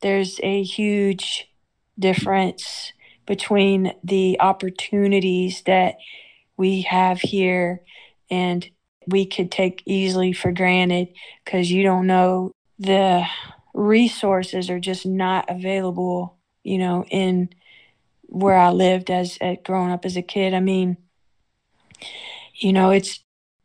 there's 0.00 0.40
a 0.42 0.62
huge 0.62 1.50
difference 1.98 2.92
between 3.26 3.92
the 4.02 4.36
opportunities 4.40 5.62
that 5.62 5.96
we 6.56 6.82
have 6.82 7.20
here 7.20 7.80
and 8.30 8.68
we 9.06 9.26
could 9.26 9.50
take 9.50 9.82
easily 9.86 10.32
for 10.32 10.52
granted 10.52 11.08
because 11.44 11.70
you 11.70 11.82
don't 11.82 12.06
know 12.06 12.52
the 12.78 13.26
resources 13.74 14.70
are 14.70 14.80
just 14.80 15.04
not 15.04 15.44
available, 15.48 16.38
you 16.62 16.78
know, 16.78 17.04
in 17.10 17.50
where 18.22 18.56
I 18.56 18.70
lived 18.70 19.10
as 19.10 19.38
at 19.40 19.64
growing 19.64 19.92
up 19.92 20.04
as 20.04 20.16
a 20.16 20.22
kid. 20.22 20.54
I 20.54 20.60
mean, 20.60 20.96
you 22.54 22.72
know, 22.72 22.90
it's 22.90 23.20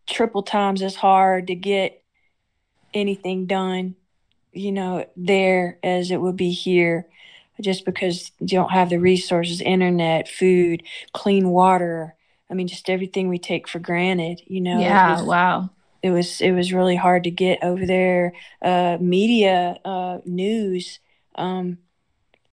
triple 0.07 0.43
times 0.43 0.81
as 0.81 0.95
hard 0.95 1.47
to 1.47 1.55
get 1.55 2.03
anything 2.93 3.45
done, 3.45 3.95
you 4.51 4.71
know, 4.71 5.05
there 5.15 5.77
as 5.83 6.11
it 6.11 6.19
would 6.19 6.35
be 6.35 6.51
here 6.51 7.07
just 7.61 7.85
because 7.85 8.31
you 8.39 8.47
don't 8.47 8.71
have 8.71 8.89
the 8.89 8.99
resources, 8.99 9.61
internet, 9.61 10.27
food, 10.27 10.83
clean 11.13 11.49
water. 11.49 12.15
I 12.49 12.53
mean, 12.55 12.67
just 12.67 12.89
everything 12.89 13.29
we 13.29 13.37
take 13.37 13.67
for 13.67 13.79
granted, 13.79 14.41
you 14.47 14.61
know. 14.61 14.79
it 14.79 14.81
yeah 14.81 15.19
was- 15.19 15.27
wow 15.27 15.69
it 16.01 16.11
was 16.11 16.39
it 16.41 16.51
was 16.51 16.71
really 16.71 16.95
hard 16.95 17.25
to 17.25 17.31
get 17.31 17.59
over 17.61 17.85
there. 17.85 18.33
Uh, 18.61 18.97
media, 19.01 19.77
uh, 19.83 20.19
news, 20.25 20.99
um, 21.35 21.77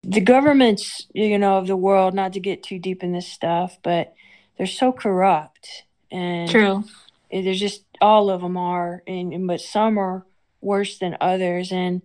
the 0.03 0.21
governments, 0.21 1.07
you 1.13 1.39
know, 1.39 1.59
of 1.59 1.67
the 1.67 1.77
world. 1.77 2.15
Not 2.15 2.33
to 2.35 2.41
get 2.41 2.63
too 2.63 2.79
deep 2.79 3.03
in 3.03 3.13
this 3.13 3.27
stuff, 3.27 3.79
but 3.83 4.15
they're 4.57 4.67
so 4.67 4.93
corrupt, 4.93 5.85
and 6.11 6.49
true 6.51 6.85
there's 7.31 7.61
just 7.61 7.85
all 8.01 8.31
of 8.31 8.43
them 8.43 8.57
are, 8.57 9.03
and, 9.07 9.33
and 9.33 9.47
but 9.47 9.61
some 9.61 9.99
are 9.99 10.27
worse 10.61 10.99
than 10.99 11.17
others. 11.21 11.73
And 11.73 12.03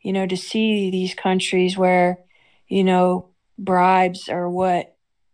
you 0.00 0.12
know, 0.12 0.26
to 0.26 0.36
see 0.36 0.90
these 0.90 1.14
countries 1.14 1.76
where, 1.78 2.18
you 2.66 2.82
know, 2.82 3.28
bribes 3.58 4.28
are 4.28 4.48
what 4.48 4.91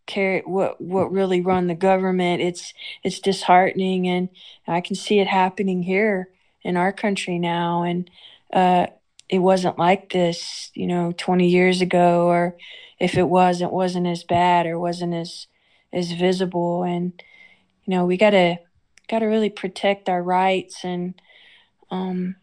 carry 0.08 0.42
what 0.44 0.80
what 0.80 1.12
really 1.12 1.40
run 1.40 1.68
the 1.68 1.76
government. 1.76 2.42
It's 2.42 2.74
it's 3.04 3.20
disheartening, 3.20 4.08
and 4.08 4.28
I 4.66 4.80
can 4.80 4.96
see 4.96 5.20
it 5.20 5.28
happening 5.28 5.84
here 5.84 6.30
in 6.64 6.76
our 6.76 6.92
country 6.92 7.38
now. 7.38 7.84
And 7.84 8.10
uh, 8.52 8.88
it 9.28 9.38
wasn't 9.38 9.78
like 9.78 10.10
this, 10.10 10.72
you 10.74 10.88
know, 10.88 11.12
20 11.16 11.48
years 11.48 11.80
ago, 11.80 12.26
or 12.26 12.56
if 12.98 13.16
it 13.16 13.28
was, 13.28 13.60
it 13.60 13.70
wasn't 13.70 14.08
as 14.08 14.24
bad 14.24 14.66
or 14.66 14.80
wasn't 14.80 15.14
as 15.14 15.46
as 15.92 16.10
visible. 16.12 16.82
And 16.82 17.12
you 17.84 17.92
know, 17.92 18.04
we 18.04 18.16
gotta 18.16 18.58
gotta 19.08 19.28
really 19.28 19.50
protect 19.50 20.08
our 20.08 20.22
rights 20.22 20.84
and 20.84 21.14
um 21.90 22.36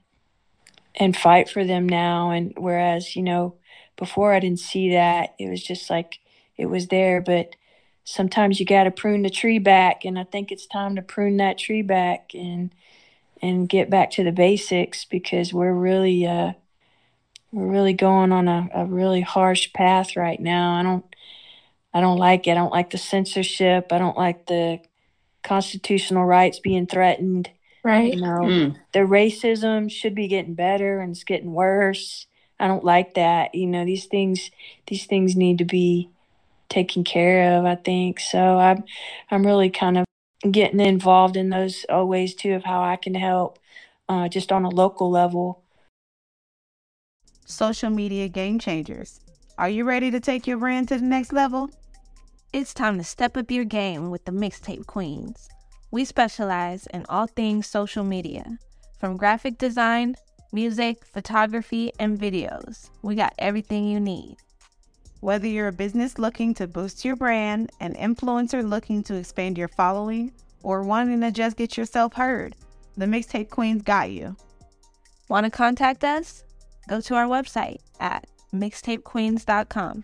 and 0.96 1.16
fight 1.16 1.50
for 1.50 1.66
them 1.66 1.88
now. 1.88 2.32
And 2.32 2.54
whereas, 2.58 3.16
you 3.16 3.24
know, 3.24 3.56
before 3.98 4.34
I 4.34 4.40
didn't 4.40 4.60
see 4.60 4.92
that, 4.92 5.36
it 5.40 5.50
was 5.50 5.64
just 5.64 5.90
like 5.90 6.20
it 6.58 6.68
was 6.68 6.88
there. 6.88 7.22
But 7.22 7.56
sometimes 8.04 8.60
you 8.60 8.66
got 8.66 8.84
to 8.84 8.92
prune 8.92 9.24
the 9.24 9.30
tree 9.30 9.60
back. 9.60 10.06
And 10.06 10.18
I 10.18 10.24
think 10.24 10.52
it's 10.52 10.66
time 10.68 10.96
to 10.96 11.02
prune 11.02 11.38
that 11.38 11.58
tree 11.58 11.82
back 11.82 12.32
and, 12.34 12.74
and 13.42 13.68
get 13.68 13.90
back 13.90 14.12
to 14.12 14.24
the 14.24 14.32
basics 14.32 15.06
because 15.06 15.54
we're 15.54 15.74
really, 15.74 16.26
uh, 16.26 16.54
we're 17.52 17.72
really 17.72 17.94
going 17.94 18.32
on 18.32 18.48
a, 18.48 18.70
a 18.74 18.86
really 18.86 19.22
harsh 19.22 19.72
path 19.74 20.16
right 20.16 20.40
now. 20.40 20.76
I 20.76 20.84
don't, 20.84 21.06
I 21.94 22.02
don't 22.02 22.18
like 22.18 22.48
it. 22.48 22.52
I 22.52 22.56
don't 22.56 22.74
like 22.74 22.90
the 22.90 22.98
censorship. 22.98 23.92
I 23.92 23.98
don't 23.98 24.18
like 24.18 24.48
the 24.48 24.80
constitutional 25.44 26.26
rights 26.26 26.60
being 26.60 26.88
threatened. 26.88 27.50
Right. 27.84 28.14
You 28.14 28.22
know, 28.22 28.42
Mm. 28.42 28.76
the 28.94 29.00
racism 29.00 29.90
should 29.90 30.16
be 30.16 30.28
getting 30.28 30.56
better 30.56 31.00
and 31.00 31.12
it's 31.12 31.24
getting 31.24 31.54
worse. 31.54 32.28
I 32.60 32.68
don't 32.68 32.84
like 32.84 33.14
that. 33.14 33.54
You 33.56 33.68
know, 33.68 33.86
these 33.86 34.06
things 34.06 34.52
these 34.88 35.06
things 35.06 35.36
need 35.36 35.60
to 35.60 35.66
be 35.66 36.10
taken 36.76 37.04
care 37.04 37.58
of, 37.58 37.66
I 37.66 37.76
think. 37.76 38.20
So 38.20 38.60
I'm 38.60 38.84
I'm 39.32 39.46
really 39.46 39.70
kind 39.70 39.98
of 39.98 40.06
getting 40.52 40.80
involved 40.80 41.38
in 41.38 41.50
those 41.50 41.86
uh, 41.92 42.06
ways 42.06 42.36
too 42.36 42.54
of 42.54 42.64
how 42.64 42.84
I 42.84 42.98
can 42.98 43.16
help 43.16 43.58
uh, 44.10 44.28
just 44.28 44.52
on 44.52 44.66
a 44.66 44.70
local 44.70 45.10
level. 45.10 45.64
Social 47.46 47.90
media 47.90 48.28
game 48.28 48.60
changers. 48.60 49.22
Are 49.58 49.70
you 49.70 49.86
ready 49.86 50.12
to 50.12 50.20
take 50.20 50.46
your 50.46 50.58
brand 50.58 50.90
to 50.90 50.98
the 50.98 51.06
next 51.06 51.32
level? 51.32 51.70
It's 52.52 52.74
time 52.74 52.98
to 52.98 53.04
step 53.04 53.38
up 53.38 53.52
your 53.52 53.66
game 53.66 54.12
with 54.12 54.26
the 54.26 54.32
Mixtape 54.32 54.86
Queens. 54.86 55.50
We 55.92 56.06
specialize 56.06 56.88
in 56.88 57.06
all 57.08 57.28
things 57.28 57.68
social 57.68 58.04
media, 58.04 58.58
from 59.00 59.18
graphic 59.18 59.58
design, 59.58 60.16
music, 60.52 61.06
photography, 61.06 61.92
and 62.00 62.20
videos. 62.20 62.90
We 63.02 63.16
got 63.16 63.34
everything 63.40 63.86
you 63.86 64.00
need. 64.00 64.38
Whether 65.26 65.48
you're 65.48 65.70
a 65.70 65.72
business 65.74 66.20
looking 66.20 66.54
to 66.54 66.68
boost 66.68 67.04
your 67.04 67.16
brand, 67.16 67.72
an 67.80 67.96
influencer 67.96 68.64
looking 68.64 69.02
to 69.06 69.16
expand 69.16 69.58
your 69.58 69.70
following, 69.70 70.32
or 70.62 70.84
wanting 70.84 71.20
to 71.22 71.32
just 71.32 71.58
get 71.58 71.76
yourself 71.76 72.14
heard, 72.14 72.56
the 72.96 73.08
Mixtape 73.08 73.50
Queens 73.50 73.82
got 73.82 74.12
you. 74.12 74.36
Want 75.28 75.46
to 75.46 75.50
contact 75.50 76.04
us? 76.04 76.44
Go 76.88 77.02
to 77.02 77.16
our 77.16 77.26
website 77.26 77.80
at 78.00 78.28
mixtapequeens.com. 78.54 80.04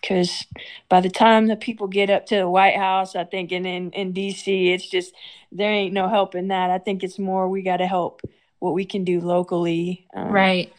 because 0.00 0.46
by 0.88 1.02
the 1.02 1.10
time 1.10 1.48
the 1.48 1.56
people 1.56 1.86
get 1.86 2.08
up 2.08 2.24
to 2.28 2.36
the 2.36 2.48
White 2.48 2.76
House, 2.76 3.14
I 3.14 3.24
think, 3.24 3.52
and 3.52 3.66
in, 3.66 3.90
in 3.90 4.14
DC, 4.14 4.72
it's 4.72 4.88
just 4.88 5.12
there 5.52 5.70
ain't 5.70 5.92
no 5.92 6.08
help 6.08 6.34
in 6.34 6.48
that. 6.48 6.70
I 6.70 6.78
think 6.78 7.04
it's 7.04 7.18
more 7.18 7.46
we 7.46 7.60
got 7.60 7.76
to 7.76 7.86
help 7.86 8.22
what 8.58 8.72
we 8.72 8.86
can 8.86 9.04
do 9.04 9.20
locally. 9.20 10.06
Um, 10.14 10.32
Right. 10.32 10.72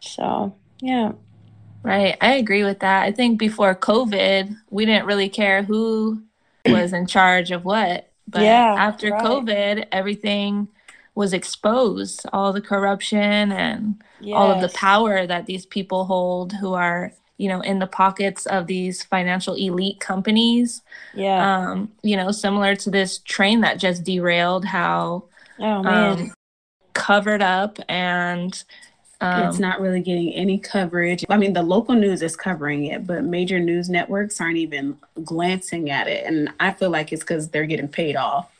So, 0.00 0.54
yeah. 0.80 1.12
Right. 1.82 2.16
I 2.20 2.34
agree 2.34 2.64
with 2.64 2.80
that. 2.80 3.04
I 3.04 3.12
think 3.12 3.38
before 3.38 3.74
COVID, 3.74 4.56
we 4.70 4.84
didn't 4.84 5.06
really 5.06 5.28
care 5.28 5.62
who 5.62 6.22
was 6.66 6.92
in 6.92 7.06
charge 7.06 7.50
of 7.50 7.64
what. 7.64 8.10
But 8.28 8.42
Yeah, 8.42 8.74
after 8.78 9.10
right. 9.10 9.22
COVID, 9.22 9.86
everything 9.90 10.68
was 11.14 11.32
exposed, 11.32 12.24
all 12.32 12.52
the 12.52 12.60
corruption 12.60 13.52
and 13.52 14.02
all 14.32 14.50
of 14.50 14.60
the 14.60 14.68
power 14.68 15.26
that 15.26 15.46
these 15.46 15.66
people 15.66 16.04
hold 16.04 16.52
who 16.52 16.74
are, 16.74 17.12
you 17.36 17.48
know, 17.48 17.60
in 17.62 17.78
the 17.78 17.86
pockets 17.86 18.46
of 18.46 18.66
these 18.66 19.02
financial 19.02 19.54
elite 19.54 20.00
companies. 20.00 20.82
Yeah. 21.14 21.70
Um, 21.70 21.92
you 22.02 22.16
know, 22.16 22.30
similar 22.30 22.76
to 22.76 22.90
this 22.90 23.18
train 23.18 23.62
that 23.62 23.78
just 23.78 24.04
derailed, 24.04 24.64
how 24.64 25.24
oh, 25.58 25.82
man. 25.82 26.18
um, 26.20 26.32
covered 26.92 27.42
up 27.42 27.78
and 27.88 28.62
um, 29.20 29.48
it's 29.48 29.58
not 29.58 29.80
really 29.80 30.00
getting 30.00 30.32
any 30.32 30.58
coverage. 30.58 31.24
I 31.28 31.36
mean, 31.36 31.52
the 31.52 31.62
local 31.62 31.94
news 31.94 32.22
is 32.22 32.36
covering 32.36 32.86
it, 32.86 33.06
but 33.06 33.24
major 33.24 33.58
news 33.58 33.90
networks 33.90 34.40
aren't 34.40 34.56
even 34.56 34.96
glancing 35.22 35.90
at 35.90 36.08
it. 36.08 36.24
And 36.24 36.50
I 36.58 36.72
feel 36.72 36.90
like 36.90 37.12
it's 37.12 37.22
because 37.22 37.48
they're 37.48 37.66
getting 37.66 37.88
paid 37.88 38.16
off 38.16 38.50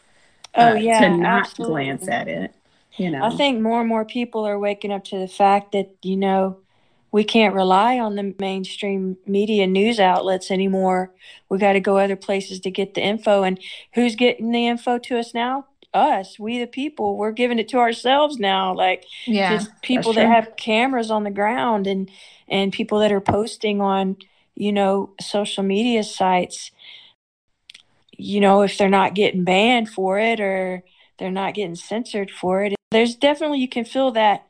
oh, 0.55 0.73
uh, 0.73 0.75
yeah. 0.75 1.01
to 1.01 1.17
not 1.17 1.47
absolutely. 1.47 1.85
glance 1.85 2.09
at 2.09 2.29
it. 2.29 2.55
You 2.97 3.11
know, 3.11 3.25
I 3.25 3.31
think 3.31 3.61
more 3.61 3.81
and 3.81 3.89
more 3.89 4.05
people 4.05 4.47
are 4.47 4.59
waking 4.59 4.93
up 4.93 5.05
to 5.05 5.19
the 5.19 5.29
fact 5.29 5.73
that, 5.73 5.91
you 6.03 6.17
know, 6.17 6.59
we 7.13 7.25
can't 7.25 7.55
rely 7.55 7.99
on 7.99 8.17
the 8.17 8.35
mainstream 8.39 9.17
media 9.27 9.67
news 9.67 9.99
outlets 9.99 10.51
anymore. 10.51 11.11
We 11.49 11.59
got 11.59 11.73
to 11.73 11.81
go 11.81 11.99
other 11.99 12.17
places 12.17 12.61
to 12.61 12.71
get 12.71 12.95
the 12.95 13.01
info. 13.01 13.43
And 13.43 13.59
who's 13.95 14.15
getting 14.15 14.53
the 14.53 14.67
info 14.67 14.99
to 14.99 15.19
us 15.19 15.33
now? 15.33 15.67
Us, 15.93 16.39
we 16.39 16.59
the 16.61 16.67
people. 16.67 17.17
We're 17.17 17.33
giving 17.33 17.59
it 17.59 17.69
to 17.71 17.79
ourselves 17.79 18.39
now. 18.39 18.75
Like 18.75 19.05
yeah, 19.27 19.57
just 19.57 19.71
people 19.83 20.13
that 20.13 20.27
have 20.27 20.57
cameras 20.57 21.11
on 21.11 21.25
the 21.25 21.31
ground 21.31 21.87
and 21.87 22.11
and 22.49 22.73
people 22.73 23.01
that 23.01 23.13
are 23.13 23.21
posting 23.21 23.81
on, 23.81 24.17
you 24.55 24.73
know, 24.73 25.15
social 25.21 25.65
media 25.65 26.05
sites. 26.05 26.71
You 28.17 28.41
know, 28.41 28.63
if 28.63 28.79
they're 28.79 28.89
not 28.89 29.15
getting 29.15 29.45
banned 29.45 29.89
for 29.89 30.19
it 30.19 30.41
or 30.41 30.85
they're 31.19 31.31
not 31.31 31.55
getting 31.55 31.75
censored 31.75 32.31
for 32.31 32.65
it, 32.65 32.75
there's 32.91 33.17
definitely 33.17 33.59
you 33.59 33.69
can 33.69 33.85
feel 33.85 34.13
that 34.13 34.47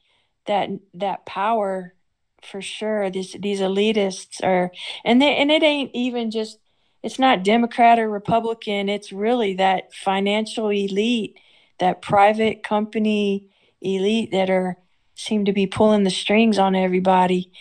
that 0.46 0.68
that 0.94 1.24
power 1.24 1.94
for 2.42 2.60
sure. 2.60 3.10
These 3.10 3.36
these 3.40 3.60
elitists 3.60 4.42
are, 4.42 4.72
and 5.04 5.22
they 5.22 5.36
and 5.36 5.50
it 5.50 5.62
ain't 5.62 5.90
even 5.94 6.30
just. 6.30 6.58
It's 7.02 7.18
not 7.18 7.44
Democrat 7.44 7.98
or 7.98 8.10
Republican. 8.10 8.88
It's 8.88 9.12
really 9.12 9.54
that 9.54 9.94
financial 9.94 10.68
elite, 10.68 11.38
that 11.78 12.02
private 12.02 12.62
company 12.62 13.48
elite 13.80 14.30
that 14.32 14.50
are 14.50 14.76
seem 15.14 15.44
to 15.44 15.52
be 15.52 15.66
pulling 15.66 16.04
the 16.04 16.10
strings 16.10 16.58
on 16.58 16.74
everybody. 16.74 17.52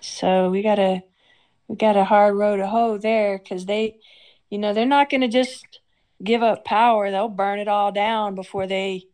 So 0.00 0.50
we 0.50 0.62
got 0.62 0.78
a 0.78 1.02
we 1.68 1.76
got 1.76 1.96
a 1.96 2.04
hard 2.04 2.36
road 2.36 2.58
to 2.58 2.66
hoe 2.66 2.98
there 2.98 3.38
because 3.38 3.66
they, 3.66 3.96
you 4.50 4.58
know, 4.58 4.74
they're 4.74 4.86
not 4.86 5.10
going 5.10 5.22
to 5.22 5.28
just 5.28 5.80
give 6.22 6.42
up 6.42 6.64
power. 6.64 7.10
They'll 7.10 7.28
burn 7.28 7.58
it 7.58 7.68
all 7.68 7.90
down 7.90 8.34
before 8.34 8.66
they 8.66 9.04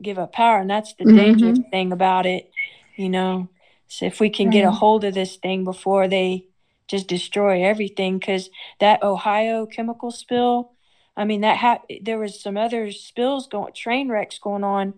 give 0.00 0.18
up 0.18 0.32
power, 0.32 0.60
and 0.60 0.70
that's 0.70 0.94
the 0.94 1.04
Mhm. 1.04 1.14
dangerous 1.16 1.58
thing 1.70 1.92
about 1.92 2.26
it. 2.26 2.50
You 2.96 3.08
know, 3.08 3.48
so 3.88 4.06
if 4.06 4.20
we 4.20 4.30
can 4.30 4.50
get 4.50 4.64
a 4.64 4.70
hold 4.70 5.04
of 5.04 5.14
this 5.14 5.36
thing 5.36 5.64
before 5.64 6.06
they 6.08 6.46
just 6.88 7.08
destroy 7.08 7.64
everything, 7.64 8.18
because 8.18 8.50
that 8.80 9.02
Ohio 9.02 9.66
chemical 9.66 10.10
spill, 10.10 10.72
I 11.16 11.24
mean, 11.24 11.40
that 11.42 11.58
ha- 11.58 11.82
there 12.02 12.18
was 12.18 12.40
some 12.40 12.56
other 12.56 12.90
spills 12.92 13.46
going, 13.46 13.72
train 13.72 14.08
wrecks 14.08 14.38
going 14.38 14.64
on 14.64 14.94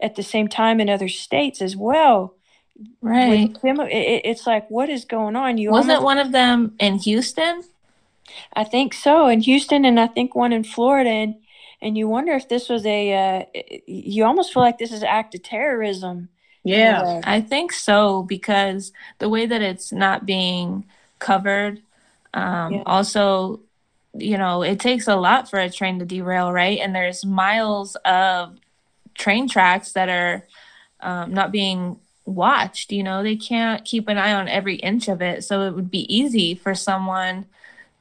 at 0.00 0.14
the 0.14 0.22
same 0.22 0.48
time 0.48 0.80
in 0.80 0.88
other 0.88 1.08
states 1.08 1.60
as 1.60 1.76
well. 1.76 2.34
right. 3.00 3.50
With 3.50 3.62
chemi- 3.62 3.90
it, 3.90 3.94
it- 3.94 4.26
it's 4.26 4.46
like, 4.46 4.68
what 4.70 4.88
is 4.88 5.04
going 5.04 5.36
on? 5.36 5.58
You 5.58 5.70
Wasn't 5.70 5.90
almost, 5.90 6.04
one 6.04 6.18
of 6.18 6.32
them 6.32 6.74
in 6.78 6.98
Houston? 6.98 7.62
I 8.54 8.64
think 8.64 8.92
so, 8.94 9.28
in 9.28 9.40
Houston, 9.40 9.84
and 9.84 9.98
I 10.00 10.06
think 10.06 10.34
one 10.34 10.52
in 10.52 10.64
Florida, 10.64 11.10
and 11.10 11.34
and 11.82 11.96
you 11.96 12.08
wonder 12.08 12.32
if 12.32 12.48
this 12.48 12.68
was 12.70 12.86
a, 12.86 13.12
uh, 13.12 13.60
you 13.86 14.24
almost 14.24 14.52
feel 14.52 14.62
like 14.62 14.78
this 14.78 14.92
is 14.92 15.02
an 15.02 15.08
act 15.08 15.34
of 15.34 15.42
terrorism. 15.42 16.30
yeah, 16.64 17.02
Uh, 17.02 17.20
I 17.22 17.40
think 17.42 17.72
so 17.72 18.22
because 18.22 18.92
the 19.18 19.28
way 19.28 19.44
that 19.46 19.60
it's 19.62 19.92
not 19.92 20.24
being 20.26 20.86
covered, 21.18 21.82
um, 22.34 22.74
Yeah. 22.74 22.82
also, 22.86 23.60
you 24.14 24.38
know, 24.38 24.62
it 24.62 24.80
takes 24.80 25.08
a 25.08 25.16
lot 25.16 25.48
for 25.50 25.58
a 25.58 25.70
train 25.70 25.98
to 25.98 26.04
derail, 26.04 26.52
right? 26.52 26.78
And 26.78 26.94
there's 26.94 27.24
miles 27.24 27.96
of 28.04 28.56
train 29.14 29.48
tracks 29.48 29.92
that 29.92 30.08
are 30.08 30.44
um, 31.00 31.32
not 31.34 31.52
being 31.52 31.98
watched. 32.24 32.92
You 32.92 33.02
know, 33.02 33.22
they 33.22 33.36
can't 33.36 33.84
keep 33.84 34.08
an 34.08 34.18
eye 34.18 34.32
on 34.34 34.48
every 34.48 34.76
inch 34.76 35.08
of 35.08 35.22
it. 35.22 35.44
So 35.44 35.62
it 35.62 35.74
would 35.74 35.90
be 35.90 36.12
easy 36.14 36.54
for 36.54 36.74
someone 36.74 37.46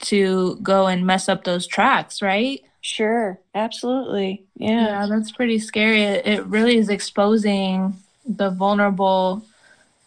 to 0.02 0.58
go 0.62 0.88
and 0.88 1.06
mess 1.06 1.30
up 1.30 1.44
those 1.44 1.68
tracks, 1.68 2.22
right? 2.22 2.62
Sure, 2.82 3.40
absolutely, 3.56 4.46
yeah, 4.58 4.86
Yeah, 4.86 5.08
that's 5.10 5.32
pretty 5.32 5.58
scary. 5.60 6.04
It, 6.04 6.28
it 6.28 6.46
really 6.46 6.78
is 6.78 6.90
exposing 6.90 7.96
the 8.26 8.50
vulnerable 8.50 9.44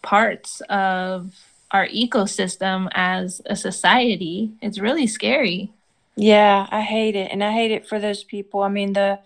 parts 0.01 0.61
of 0.69 1.33
our 1.71 1.87
ecosystem 1.87 2.89
as 2.93 3.41
a 3.45 3.55
society. 3.55 4.51
It's 4.61 4.79
really 4.79 5.07
scary. 5.07 5.71
yeah. 6.15 6.67
I 6.71 6.81
hate 6.81 7.15
it, 7.15 7.31
and 7.31 7.43
I 7.43 7.51
hate 7.51 7.71
it 7.71 7.87
for 7.87 7.99
those 7.99 8.23
people. 8.23 8.61
I 8.61 8.69
mean 8.69 8.93
the 8.93 9.19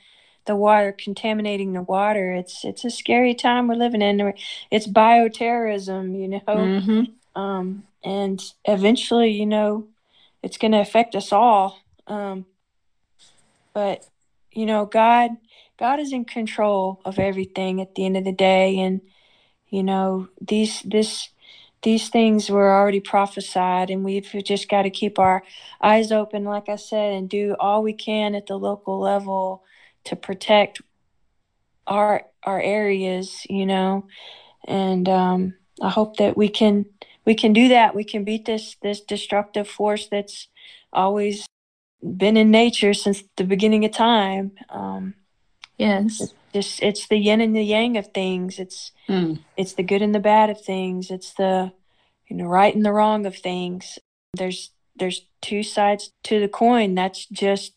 the 0.46 0.56
water, 0.58 0.92
contaminating 0.92 1.72
the 1.74 1.82
water. 1.82 2.34
It's 2.34 2.66
it's 2.66 2.84
a 2.86 2.90
scary 2.90 3.34
time 3.34 3.68
we're 3.68 3.76
living 3.76 4.02
in. 4.02 4.34
It's 4.70 4.88
bioterrorism, 4.88 6.20
you 6.20 6.28
know, 6.28 6.42
Mm-hmm. 6.48 7.42
um, 7.42 7.84
and 8.04 8.44
eventually, 8.66 9.32
you 9.32 9.46
know, 9.46 9.88
it's 10.42 10.58
going 10.58 10.74
to 10.74 10.82
affect 10.82 11.16
us 11.16 11.32
all. 11.32 11.80
Um, 12.08 12.46
but 13.74 14.06
you 14.52 14.66
know, 14.66 14.86
God, 14.86 15.32
God 15.80 16.00
is 16.00 16.12
in 16.14 16.26
control 16.26 17.00
of 17.06 17.18
everything 17.20 17.82
at 17.82 17.96
the 17.96 18.06
end 18.06 18.18
of 18.18 18.24
the 18.26 18.32
day, 18.34 18.78
and 18.80 19.02
you 19.70 19.82
know, 19.84 20.28
these 20.42 20.82
this 20.84 21.30
these 21.84 22.10
things 22.10 22.50
were 22.50 22.74
already 22.74 23.00
prophesied, 23.00 23.90
and 23.90 24.04
we've 24.04 24.34
just 24.44 24.70
got 24.70 24.84
to 24.84 24.90
keep 24.90 25.20
our 25.20 25.44
eyes 25.82 26.12
open, 26.12 26.46
like 26.46 26.70
I 26.70 26.78
said, 26.78 27.14
and 27.14 27.30
do 27.30 27.56
all 27.60 27.84
we 27.84 27.94
can 27.94 28.36
at 28.36 28.48
the 28.48 28.58
local 28.58 29.00
level 29.00 29.64
to 30.06 30.16
protect 30.16 30.82
our 31.86 32.24
our 32.44 32.62
areas, 32.62 33.46
you 33.50 33.66
know, 33.66 34.08
and 34.66 35.08
um, 35.10 35.56
I 35.82 35.90
hope 35.90 36.18
that 36.18 36.38
we 36.38 36.50
can 36.50 36.86
we 37.26 37.36
can 37.36 37.54
do 37.54 37.70
that. 37.70 37.96
We 37.96 38.04
can 38.04 38.24
beat 38.24 38.46
this 38.46 38.76
this 38.82 39.02
destructive 39.02 39.68
force 39.68 40.08
that's 40.10 40.48
always 40.92 41.46
been 42.02 42.38
in 42.38 42.52
nature 42.52 42.94
since 42.94 43.24
the 43.38 43.44
beginning 43.44 43.86
of 43.86 43.92
time. 43.92 44.54
Um, 44.70 45.16
Yes. 45.78 46.22
it's 46.22 46.34
just 46.54 46.84
it's 46.84 47.08
the 47.08 47.18
yin 47.18 47.42
and 47.42 47.56
the 47.56 47.64
yang 47.64 47.98
of 47.98 48.08
things. 48.14 48.60
It's 48.60 48.92
Mm. 49.10 49.40
it's 49.58 49.74
the 49.74 49.84
good 49.84 50.02
and 50.02 50.14
the 50.16 50.20
bad 50.20 50.50
of 50.50 50.62
things. 50.62 51.12
It's 51.12 51.34
the 51.34 51.72
you 52.30 52.36
know 52.38 52.46
right 52.46 52.74
and 52.74 52.86
the 52.86 52.94
wrong 52.94 53.26
of 53.26 53.36
things. 53.36 54.00
There's 54.36 54.72
there's 54.96 55.26
two 55.42 55.64
sides 55.64 56.12
to 56.26 56.40
the 56.40 56.48
coin. 56.48 56.96
That's 56.96 57.26
just 57.26 57.74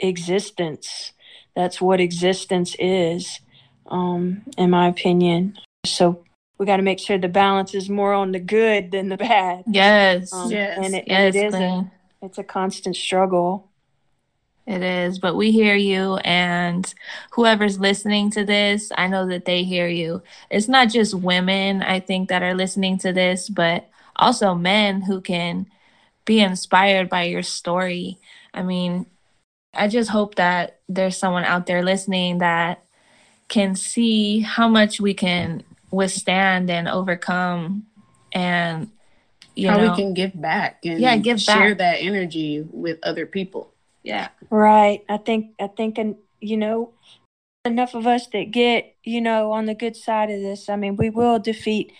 existence. 0.00 1.12
That's 1.54 1.80
what 1.80 2.00
existence 2.00 2.74
is, 2.78 3.40
um, 3.86 4.42
in 4.58 4.70
my 4.70 4.88
opinion. 4.88 5.58
So 5.84 6.24
we 6.58 6.66
got 6.66 6.76
to 6.78 6.82
make 6.82 6.98
sure 6.98 7.18
the 7.18 7.28
balance 7.28 7.74
is 7.74 7.88
more 7.88 8.12
on 8.12 8.32
the 8.32 8.40
good 8.40 8.90
than 8.90 9.08
the 9.08 9.16
bad. 9.16 9.64
Yes. 9.66 10.32
Um, 10.32 10.50
Yes. 10.50 10.76
and 10.76 10.94
it, 10.94 11.04
yes, 11.06 11.34
and 11.34 11.36
it 11.36 11.38
is 11.46 11.54
a, 11.54 11.90
it's 12.22 12.38
a 12.38 12.44
constant 12.44 12.96
struggle. 12.96 13.65
It 14.66 14.82
is, 14.82 15.20
but 15.20 15.36
we 15.36 15.52
hear 15.52 15.76
you, 15.76 16.16
and 16.24 16.92
whoever's 17.30 17.78
listening 17.78 18.30
to 18.32 18.44
this, 18.44 18.90
I 18.98 19.06
know 19.06 19.24
that 19.28 19.44
they 19.44 19.62
hear 19.62 19.86
you. 19.86 20.22
It's 20.50 20.66
not 20.66 20.88
just 20.88 21.14
women, 21.14 21.82
I 21.82 22.00
think, 22.00 22.28
that 22.30 22.42
are 22.42 22.54
listening 22.54 22.98
to 22.98 23.12
this, 23.12 23.48
but 23.48 23.88
also 24.16 24.54
men 24.56 25.02
who 25.02 25.20
can 25.20 25.66
be 26.24 26.40
inspired 26.40 27.08
by 27.08 27.24
your 27.24 27.44
story. 27.44 28.18
I 28.52 28.62
mean, 28.62 29.06
I 29.72 29.86
just 29.86 30.10
hope 30.10 30.34
that 30.34 30.80
there's 30.88 31.16
someone 31.16 31.44
out 31.44 31.66
there 31.66 31.84
listening 31.84 32.38
that 32.38 32.84
can 33.48 33.76
see 33.76 34.40
how 34.40 34.68
much 34.68 35.00
we 35.00 35.14
can 35.14 35.62
withstand 35.92 36.70
and 36.70 36.88
overcome, 36.88 37.86
and 38.32 38.90
you 39.54 39.68
How 39.68 39.78
know, 39.78 39.90
we 39.92 39.96
can 40.02 40.12
give 40.12 40.40
back 40.40 40.84
and 40.84 41.00
Yeah, 41.00 41.16
give 41.18 41.40
share 41.40 41.70
back. 41.70 41.78
that 41.78 41.96
energy 42.00 42.66
with 42.72 42.98
other 43.04 43.26
people. 43.26 43.72
Yeah, 44.06 44.28
Right. 44.50 45.04
I 45.08 45.16
think 45.16 45.54
I 45.60 45.66
think 45.66 45.98
and 45.98 46.14
you 46.40 46.56
know 46.56 46.92
enough 47.64 47.94
of 47.94 48.06
us 48.06 48.28
that 48.28 48.52
get, 48.52 48.94
you 49.02 49.20
know, 49.20 49.50
on 49.50 49.66
the 49.66 49.74
good 49.74 49.96
side 49.96 50.30
of 50.30 50.40
this. 50.40 50.68
I 50.68 50.76
mean, 50.76 50.94
we 50.96 51.10
will 51.10 51.40
defeat 51.40 51.92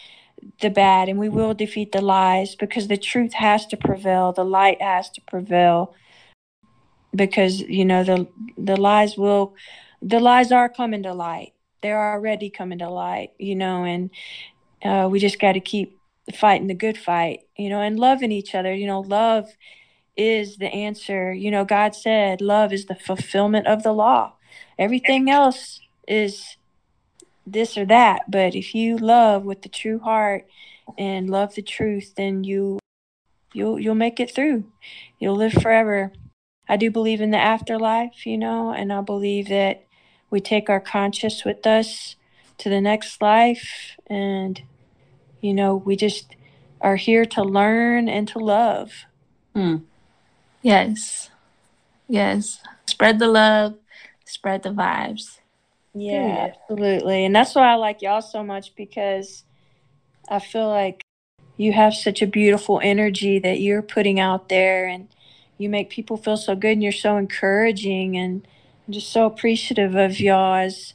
the 0.60 0.70
bad 0.70 1.08
and 1.08 1.18
we 1.18 1.28
will 1.28 1.52
defeat 1.52 1.90
the 1.90 2.00
lies 2.00 2.54
because 2.54 2.86
the 2.86 2.96
truth 2.96 3.32
has 3.34 3.66
to 3.66 3.76
prevail. 3.76 4.32
The 4.32 4.44
light 4.44 4.80
has 4.80 5.10
to 5.10 5.20
prevail. 5.22 5.94
Because, 7.14 7.60
you 7.60 7.84
know, 7.84 8.04
the 8.04 8.28
the 8.56 8.76
lies 8.76 9.16
will 9.16 9.54
the 10.00 10.20
lies 10.20 10.52
are 10.52 10.68
coming 10.68 11.02
to 11.02 11.12
light. 11.12 11.54
They're 11.82 12.12
already 12.12 12.50
coming 12.50 12.78
to 12.78 12.88
light, 12.88 13.32
you 13.38 13.56
know, 13.56 13.84
and 13.84 14.10
uh, 14.84 15.08
we 15.10 15.18
just 15.18 15.40
got 15.40 15.52
to 15.52 15.60
keep 15.60 15.98
fighting 16.34 16.68
the 16.68 16.74
good 16.74 16.98
fight, 16.98 17.40
you 17.56 17.68
know, 17.68 17.80
and 17.80 17.98
loving 17.98 18.30
each 18.30 18.54
other. 18.54 18.72
You 18.72 18.86
know, 18.86 19.00
love 19.00 19.48
is 20.16 20.56
the 20.56 20.72
answer. 20.72 21.32
You 21.32 21.50
know, 21.50 21.64
God 21.64 21.94
said 21.94 22.40
love 22.40 22.72
is 22.72 22.86
the 22.86 22.94
fulfillment 22.94 23.66
of 23.66 23.82
the 23.82 23.92
law. 23.92 24.34
Everything 24.78 25.30
else 25.30 25.80
is 26.08 26.56
this 27.46 27.76
or 27.76 27.86
that. 27.86 28.30
But 28.30 28.54
if 28.54 28.74
you 28.74 28.96
love 28.96 29.44
with 29.44 29.62
the 29.62 29.68
true 29.68 29.98
heart 29.98 30.46
and 30.98 31.30
love 31.30 31.54
the 31.54 31.62
truth, 31.62 32.14
then 32.16 32.44
you 32.44 32.78
you'll 33.52 33.78
you'll 33.78 33.94
make 33.94 34.20
it 34.20 34.34
through. 34.34 34.64
You'll 35.18 35.36
live 35.36 35.52
forever. 35.52 36.12
I 36.68 36.76
do 36.76 36.90
believe 36.90 37.20
in 37.20 37.30
the 37.30 37.38
afterlife, 37.38 38.26
you 38.26 38.36
know, 38.36 38.72
and 38.72 38.92
I 38.92 39.00
believe 39.00 39.48
that 39.48 39.84
we 40.30 40.40
take 40.40 40.68
our 40.68 40.80
conscious 40.80 41.44
with 41.44 41.66
us 41.66 42.16
to 42.58 42.68
the 42.68 42.80
next 42.80 43.22
life 43.22 43.96
and 44.08 44.60
you 45.40 45.54
know, 45.54 45.76
we 45.76 45.94
just 45.96 46.34
are 46.80 46.96
here 46.96 47.24
to 47.24 47.42
learn 47.42 48.08
and 48.08 48.26
to 48.28 48.38
love. 48.38 48.92
Mm. 49.54 49.82
Yes, 50.66 51.30
yes. 52.08 52.60
Spread 52.86 53.18
the 53.18 53.28
love, 53.28 53.76
spread 54.24 54.62
the 54.64 54.70
vibes. 54.70 55.38
Yeah, 55.94 56.50
absolutely. 56.50 57.24
And 57.24 57.34
that's 57.34 57.54
why 57.54 57.72
I 57.72 57.76
like 57.76 58.02
y'all 58.02 58.20
so 58.20 58.42
much 58.42 58.74
because 58.74 59.44
I 60.28 60.40
feel 60.40 60.68
like 60.68 61.02
you 61.56 61.72
have 61.72 61.94
such 61.94 62.20
a 62.20 62.26
beautiful 62.26 62.80
energy 62.82 63.38
that 63.38 63.60
you're 63.60 63.80
putting 63.80 64.18
out 64.20 64.48
there 64.48 64.86
and 64.88 65.08
you 65.56 65.68
make 65.68 65.88
people 65.88 66.16
feel 66.16 66.36
so 66.36 66.54
good 66.54 66.72
and 66.72 66.82
you're 66.82 66.92
so 66.92 67.16
encouraging 67.16 68.16
and 68.16 68.46
I'm 68.86 68.92
just 68.92 69.10
so 69.10 69.24
appreciative 69.24 69.94
of 69.94 70.20
y'all 70.20 70.56
as 70.56 70.92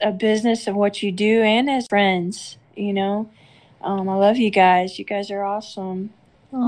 a 0.00 0.12
business 0.12 0.66
and 0.66 0.76
what 0.76 1.02
you 1.02 1.12
do 1.12 1.42
and 1.42 1.68
as 1.68 1.86
friends, 1.88 2.56
you 2.76 2.92
know. 2.92 3.30
Um, 3.82 4.08
I 4.08 4.14
love 4.14 4.36
you 4.36 4.50
guys. 4.50 4.98
You 4.98 5.04
guys 5.04 5.30
are 5.30 5.42
awesome. 5.42 6.10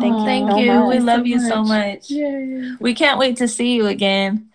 Thank 0.01 0.19
you 0.19 0.25
Thank 0.25 0.51
so 0.51 0.59
you. 0.59 0.85
We 0.87 0.99
love 0.99 1.21
So 1.21 1.25
you 1.25 1.41
so 1.41 1.63
much. 1.63 1.69
much. 1.69 2.11
Yeah. 2.11 2.77
We 2.79 2.95
can't 2.95 3.19
wait 3.19 3.37
to 3.39 3.49
see 3.49 3.75
you 3.75 3.87
again. 3.87 4.51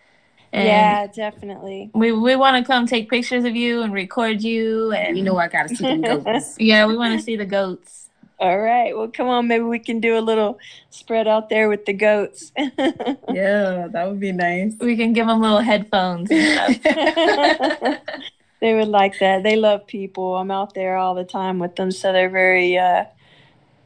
And 0.52 0.68
yeah, 0.68 1.08
definitely. 1.08 1.90
We 1.96 2.12
we 2.12 2.36
want 2.36 2.64
to 2.64 2.68
come 2.72 2.86
take 2.86 3.10
pictures 3.10 3.44
of 3.44 3.56
you 3.56 3.82
and 3.82 3.92
record 3.92 4.44
you 4.44 4.92
and 4.92 5.18
You 5.18 5.24
know 5.24 5.38
I 5.38 5.48
gotta 5.48 5.70
see 5.70 5.84
them 5.84 6.02
goats. 6.24 6.56
yeah, 6.60 6.86
we 6.86 6.96
want 6.96 7.18
to 7.18 7.24
see 7.26 7.36
the 7.36 7.46
goats. 7.46 8.10
All 8.40 8.60
right. 8.60 8.96
Well, 8.96 9.08
come 9.08 9.28
on. 9.28 9.48
Maybe 9.48 9.64
we 9.64 9.80
can 9.80 10.00
do 10.00 10.16
a 10.18 10.22
little 10.22 10.60
spread 10.92 11.28
out 11.28 11.50
there 11.50 11.70
with 11.70 11.86
the 11.86 11.94
goats. 11.94 12.52
yeah, 12.58 13.88
that 13.90 14.06
would 14.08 14.20
be 14.20 14.32
nice. 14.32 14.76
We 14.80 14.96
can 14.96 15.14
give 15.14 15.26
them 15.28 15.42
little 15.42 15.60
headphones 15.62 16.30
they 18.60 18.74
would 18.74 18.88
like 18.90 19.18
that. 19.20 19.44
They 19.44 19.56
love 19.56 19.88
people. 19.88 20.36
I'm 20.36 20.52
out 20.52 20.74
there 20.74 20.98
all 20.98 21.16
the 21.16 21.24
time 21.26 21.58
with 21.60 21.76
them, 21.78 21.92
so 21.92 22.14
they're 22.14 22.30
very. 22.30 22.78
Uh, 22.78 23.06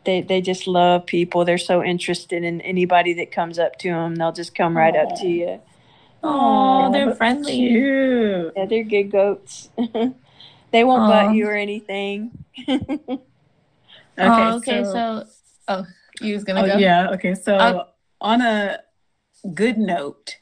they 0.08 0.22
they 0.22 0.42
just 0.42 0.66
love 0.66 1.06
people. 1.06 1.46
They're 1.46 1.60
so 1.60 1.84
interested 1.84 2.44
in 2.44 2.62
anybody 2.62 3.14
that 3.16 3.32
comes 3.32 3.60
up 3.60 3.78
to 3.80 3.90
them. 3.90 4.16
They'll 4.16 4.32
just 4.32 4.56
come 4.56 4.76
right 4.76 4.96
up 4.96 5.16
to 5.18 5.28
you. 5.28 5.62
Oh, 6.24 6.92
they're 6.92 7.14
friendly. 7.22 7.58
Cute. 7.58 8.54
Yeah, 8.56 8.66
they're 8.66 8.84
good 8.84 9.12
goats. 9.12 9.70
they 10.72 10.84
won't 10.84 11.04
Aw. 11.04 11.08
butt 11.08 11.36
you 11.36 11.46
or 11.48 11.56
anything. 11.56 12.32
Okay, 14.20 14.52
oh, 14.52 14.56
okay. 14.56 14.84
So, 14.84 15.26
oh, 15.68 15.86
you 16.22 16.34
was 16.34 16.44
gonna 16.44 16.64
Oh, 16.64 16.66
go. 16.66 16.78
yeah. 16.78 17.10
Okay. 17.12 17.36
So, 17.36 17.54
Uh, 17.56 17.84
on 18.20 18.42
a 18.42 18.80
good 19.54 19.78
note, 19.78 20.38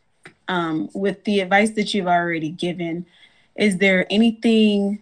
um, 0.48 0.90
with 0.94 1.26
the 1.26 1.42
advice 1.42 1.72
that 1.72 1.94
you've 1.94 2.08
already 2.08 2.50
given, 2.52 3.06
is 3.58 3.80
there 3.80 4.08
anything 4.10 5.02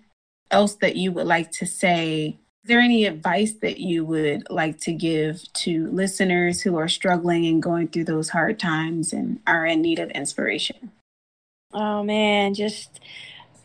else 0.49 0.73
that 0.77 0.95
you 0.95 1.11
would 1.11 1.27
like 1.27 1.51
to 1.51 1.67
say? 1.67 2.39
Is 2.63 2.69
there 2.69 2.79
any 2.79 3.03
advice 3.03 3.51
that 3.61 3.79
you 3.79 4.05
would 4.05 4.49
like 4.49 4.79
to 4.81 4.93
give 4.93 5.51
to 5.51 5.91
listeners 5.91 6.61
who 6.61 6.77
are 6.77 6.87
struggling 6.87 7.45
and 7.45 7.61
going 7.61 7.89
through 7.89 8.05
those 8.05 8.29
hard 8.29 8.57
times 8.57 9.11
and 9.11 9.41
are 9.45 9.65
in 9.65 9.81
need 9.81 9.99
of 9.99 10.09
inspiration? 10.11 10.93
Oh 11.73 12.03
man, 12.03 12.53
just 12.53 13.01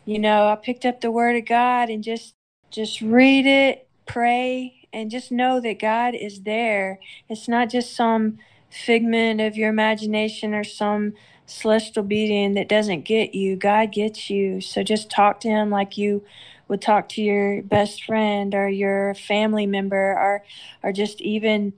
you 0.03 0.19
know, 0.19 0.49
I 0.49 0.57
picked 0.57 0.85
up 0.85 0.99
the 0.99 1.11
word 1.11 1.37
of 1.37 1.45
God 1.45 1.89
and 1.89 2.03
just 2.03 2.33
just 2.71 2.99
read 2.99 3.45
it, 3.45 3.87
pray, 4.05 4.85
and 4.91 5.09
just 5.09 5.31
know 5.31 5.61
that 5.61 5.79
God 5.79 6.13
is 6.13 6.41
there. 6.41 6.99
It's 7.29 7.47
not 7.47 7.69
just 7.69 7.95
some 7.95 8.37
figment 8.69 9.39
of 9.39 9.55
your 9.55 9.69
imagination 9.69 10.53
or 10.53 10.65
some 10.65 11.13
celestial 11.45 12.03
being 12.03 12.53
that 12.55 12.67
doesn't 12.67 13.05
get 13.05 13.33
you. 13.33 13.55
God 13.55 13.93
gets 13.93 14.29
you. 14.29 14.59
So 14.59 14.83
just 14.83 15.09
talk 15.09 15.39
to 15.39 15.47
him 15.47 15.69
like 15.69 15.97
you 15.97 16.25
would 16.69 16.81
talk 16.81 17.09
to 17.09 17.21
your 17.21 17.61
best 17.63 18.05
friend 18.05 18.55
or 18.55 18.69
your 18.69 19.13
family 19.15 19.65
member 19.65 20.13
or 20.17 20.43
or 20.83 20.93
just 20.93 21.19
even 21.19 21.73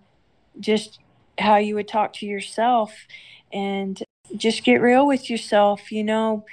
just 0.60 1.00
how 1.40 1.58
you 1.58 1.74
would 1.74 1.88
talk 1.88 2.14
to 2.14 2.28
yourself 2.28 2.94
and 3.52 4.04
just 4.36 4.64
get 4.64 4.76
real 4.76 5.08
with 5.08 5.30
yourself 5.30 5.92
you 5.92 6.04
know. 6.04 6.46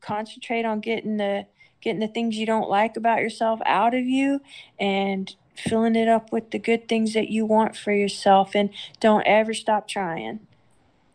Concentrate 0.00 0.64
on 0.64 0.80
getting 0.80 1.18
the 1.18 1.46
getting 1.80 2.00
the 2.00 2.08
things 2.08 2.36
you 2.36 2.46
don't 2.46 2.68
like 2.68 2.96
about 2.96 3.20
yourself 3.20 3.60
out 3.66 3.94
of 3.94 4.04
you 4.04 4.40
and 4.78 5.34
filling 5.54 5.96
it 5.96 6.08
up 6.08 6.32
with 6.32 6.50
the 6.50 6.58
good 6.58 6.88
things 6.88 7.14
that 7.14 7.28
you 7.28 7.44
want 7.44 7.76
for 7.76 7.92
yourself 7.92 8.54
and 8.54 8.70
don't 9.00 9.26
ever 9.26 9.52
stop 9.52 9.88
trying. 9.88 10.40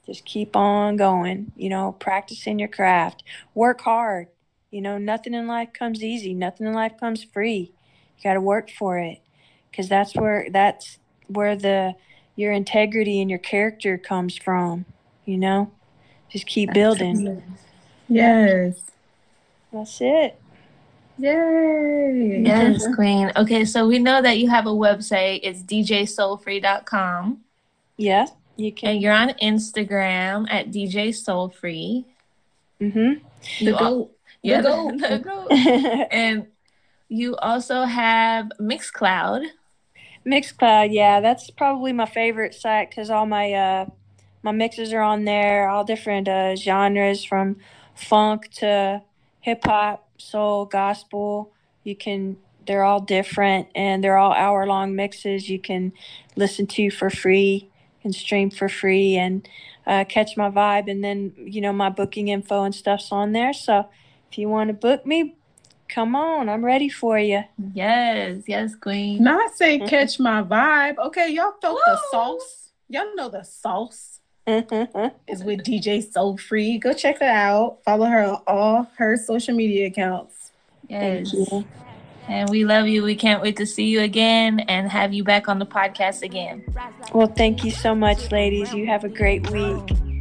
Just 0.06 0.26
keep 0.26 0.56
on 0.56 0.98
going, 0.98 1.54
you 1.56 1.70
know, 1.70 1.96
practicing 2.00 2.60
your 2.60 2.68
craft, 2.68 3.24
work 3.56 3.82
hard. 3.82 4.28
You 4.74 4.82
know, 4.82 4.98
nothing 4.98 5.36
in 5.36 5.46
life 5.46 5.72
comes 5.72 6.04
easy, 6.04 6.34
nothing 6.34 6.66
in 6.66 6.74
life 6.74 6.94
comes 7.00 7.24
free. 7.24 7.72
You 8.18 8.24
got 8.24 8.34
to 8.34 8.42
work 8.42 8.72
for 8.72 8.98
it 8.98 9.22
because 9.70 9.88
that's 9.88 10.16
where 10.16 10.48
that's 10.50 10.98
where 11.28 11.56
the 11.56 11.94
your 12.36 12.52
integrity 12.52 13.22
and 13.22 13.30
your 13.30 13.38
character 13.38 14.00
comes 14.00 14.36
from, 14.36 14.86
you 15.26 15.38
know? 15.38 15.72
Just 16.32 16.48
keep 16.48 16.74
building. 16.74 17.44
Yes. 18.10 18.82
That's 19.72 20.02
it. 20.02 20.42
Yay. 21.20 22.42
Yes, 22.44 22.88
Queen. 22.96 23.32
Okay, 23.36 23.66
so 23.66 23.88
we 23.88 24.00
know 24.00 24.24
that 24.24 24.40
you 24.40 24.50
have 24.50 24.66
a 24.66 24.72
website. 24.72 25.42
It's 25.44 25.62
djsoulfree.com. 25.62 27.42
Yeah, 27.98 28.26
you 28.56 28.72
can. 28.72 28.90
And 28.90 29.02
you're 29.04 29.14
on 29.14 29.30
Instagram 29.40 30.48
at 30.50 30.72
DJ 30.72 31.10
Soulfree. 31.10 32.06
Mm-hmm. 32.82 33.24
You 33.60 33.72
The 33.72 33.78
al- 33.78 33.96
goat. 33.96 34.13
Yeah, 34.44 34.62
The 34.62 34.70
the, 34.70 34.70
goat. 34.70 35.00
the 35.00 35.20
goat. 35.24 36.08
And 36.12 36.48
you 37.10 37.36
also 37.38 37.84
have 37.84 38.52
Mixcloud. 38.60 39.46
Mixcloud, 40.26 40.94
yeah, 40.94 41.20
that's 41.20 41.50
probably 41.50 41.94
my 41.94 42.06
favorite 42.06 42.54
site 42.54 42.90
because 42.90 43.10
all 43.10 43.26
my 43.26 43.52
uh 43.54 43.86
my 44.42 44.52
mixes 44.52 44.94
are 44.94 45.02
on 45.02 45.26
there, 45.26 45.70
all 45.70 45.84
different 45.84 46.28
uh 46.28 46.56
genres 46.56 47.24
from 47.24 47.58
funk 47.96 48.50
to 48.56 49.02
hip 49.42 49.66
hop, 49.66 50.08
soul, 50.18 50.66
gospel. 50.66 51.52
You 51.84 51.96
can 51.96 52.38
they're 52.66 52.84
all 52.84 53.02
different 53.02 53.68
and 53.76 54.04
they're 54.04 54.18
all 54.18 54.34
hour 54.34 54.66
long 54.66 54.96
mixes 54.96 55.50
you 55.50 55.60
can 55.60 55.92
listen 56.36 56.66
to 56.66 56.90
for 56.90 57.10
free 57.10 57.70
and 58.04 58.16
stream 58.16 58.50
for 58.50 58.70
free 58.70 59.18
and 59.18 59.48
uh, 59.86 60.06
catch 60.08 60.38
my 60.38 60.50
vibe 60.50 60.90
and 60.90 61.04
then 61.04 61.34
you 61.38 61.60
know 61.62 61.74
my 61.74 61.90
booking 61.90 62.30
info 62.30 62.64
and 62.64 62.74
stuff's 62.76 63.12
on 63.12 63.34
there. 63.34 63.54
So 63.54 63.90
if 64.34 64.40
you 64.40 64.50
want 64.50 64.70
to 64.70 64.74
book 64.74 65.06
me, 65.06 65.36
come 65.88 66.16
on, 66.16 66.50
I'm 66.50 66.66
ready 66.66 66.90
for 66.90 67.20
you. 67.20 67.44
Yes, 67.76 68.42
yes, 68.48 68.74
Queen. 68.74 69.24
Not 69.24 69.56
say 69.56 69.78
mm-hmm. 69.78 69.88
catch 69.88 70.20
my 70.20 70.42
vibe. 70.42 70.98
Okay, 70.98 71.30
y'all 71.30 71.54
felt 71.62 71.80
the 71.86 72.00
sauce. 72.10 72.72
Y'all 72.90 73.16
know 73.16 73.30
the 73.30 73.44
sauce 73.44 74.20
is 74.48 75.44
with 75.44 75.64
DJ 75.64 76.04
Soulfree. 76.04 76.82
Go 76.82 76.94
check 76.94 77.20
her 77.20 77.28
out. 77.28 77.78
Follow 77.86 78.08
her 78.08 78.24
on 78.24 78.42
all 78.48 78.92
her 78.98 79.18
social 79.18 79.54
media 79.54 79.86
accounts. 79.86 80.52
Yes. 80.90 81.32
Thank 81.32 81.52
you. 81.52 81.66
And 82.28 82.50
we 82.50 82.66
love 82.66 82.88
you. 82.88 83.04
We 83.04 83.16
can't 83.16 83.44
wait 83.44 83.58
to 83.58 83.68
see 83.68 83.86
you 83.86 84.02
again 84.02 84.62
and 84.62 84.90
have 84.90 85.14
you 85.14 85.24
back 85.24 85.48
on 85.48 85.60
the 85.60 85.66
podcast 85.68 86.24
again. 86.24 86.66
Well, 87.14 87.28
thank 87.28 87.64
you 87.64 87.70
so 87.70 87.94
much, 87.94 88.32
ladies. 88.32 88.74
You 88.74 88.88
have 88.88 89.04
a 89.04 89.10
great 89.10 89.52
week. 89.52 90.13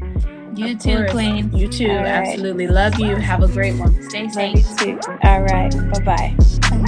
You 0.54 0.72
of 0.72 0.78
too, 0.80 0.96
course. 0.96 1.10
Queen. 1.12 1.52
You 1.52 1.68
too. 1.68 1.90
Absolutely. 1.90 2.66
Love 2.68 2.98
you. 2.98 3.16
Have 3.16 3.42
a 3.42 3.48
great 3.48 3.74
one. 3.76 4.02
Stay 4.10 4.28
safe. 4.28 4.56
Love 4.56 4.80
you 4.86 4.98
too. 4.98 5.00
All 5.22 5.42
right. 5.42 5.70
Bye-bye. 5.92 6.36
bye 6.70 6.82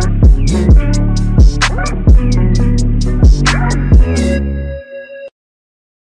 bye 0.00 0.27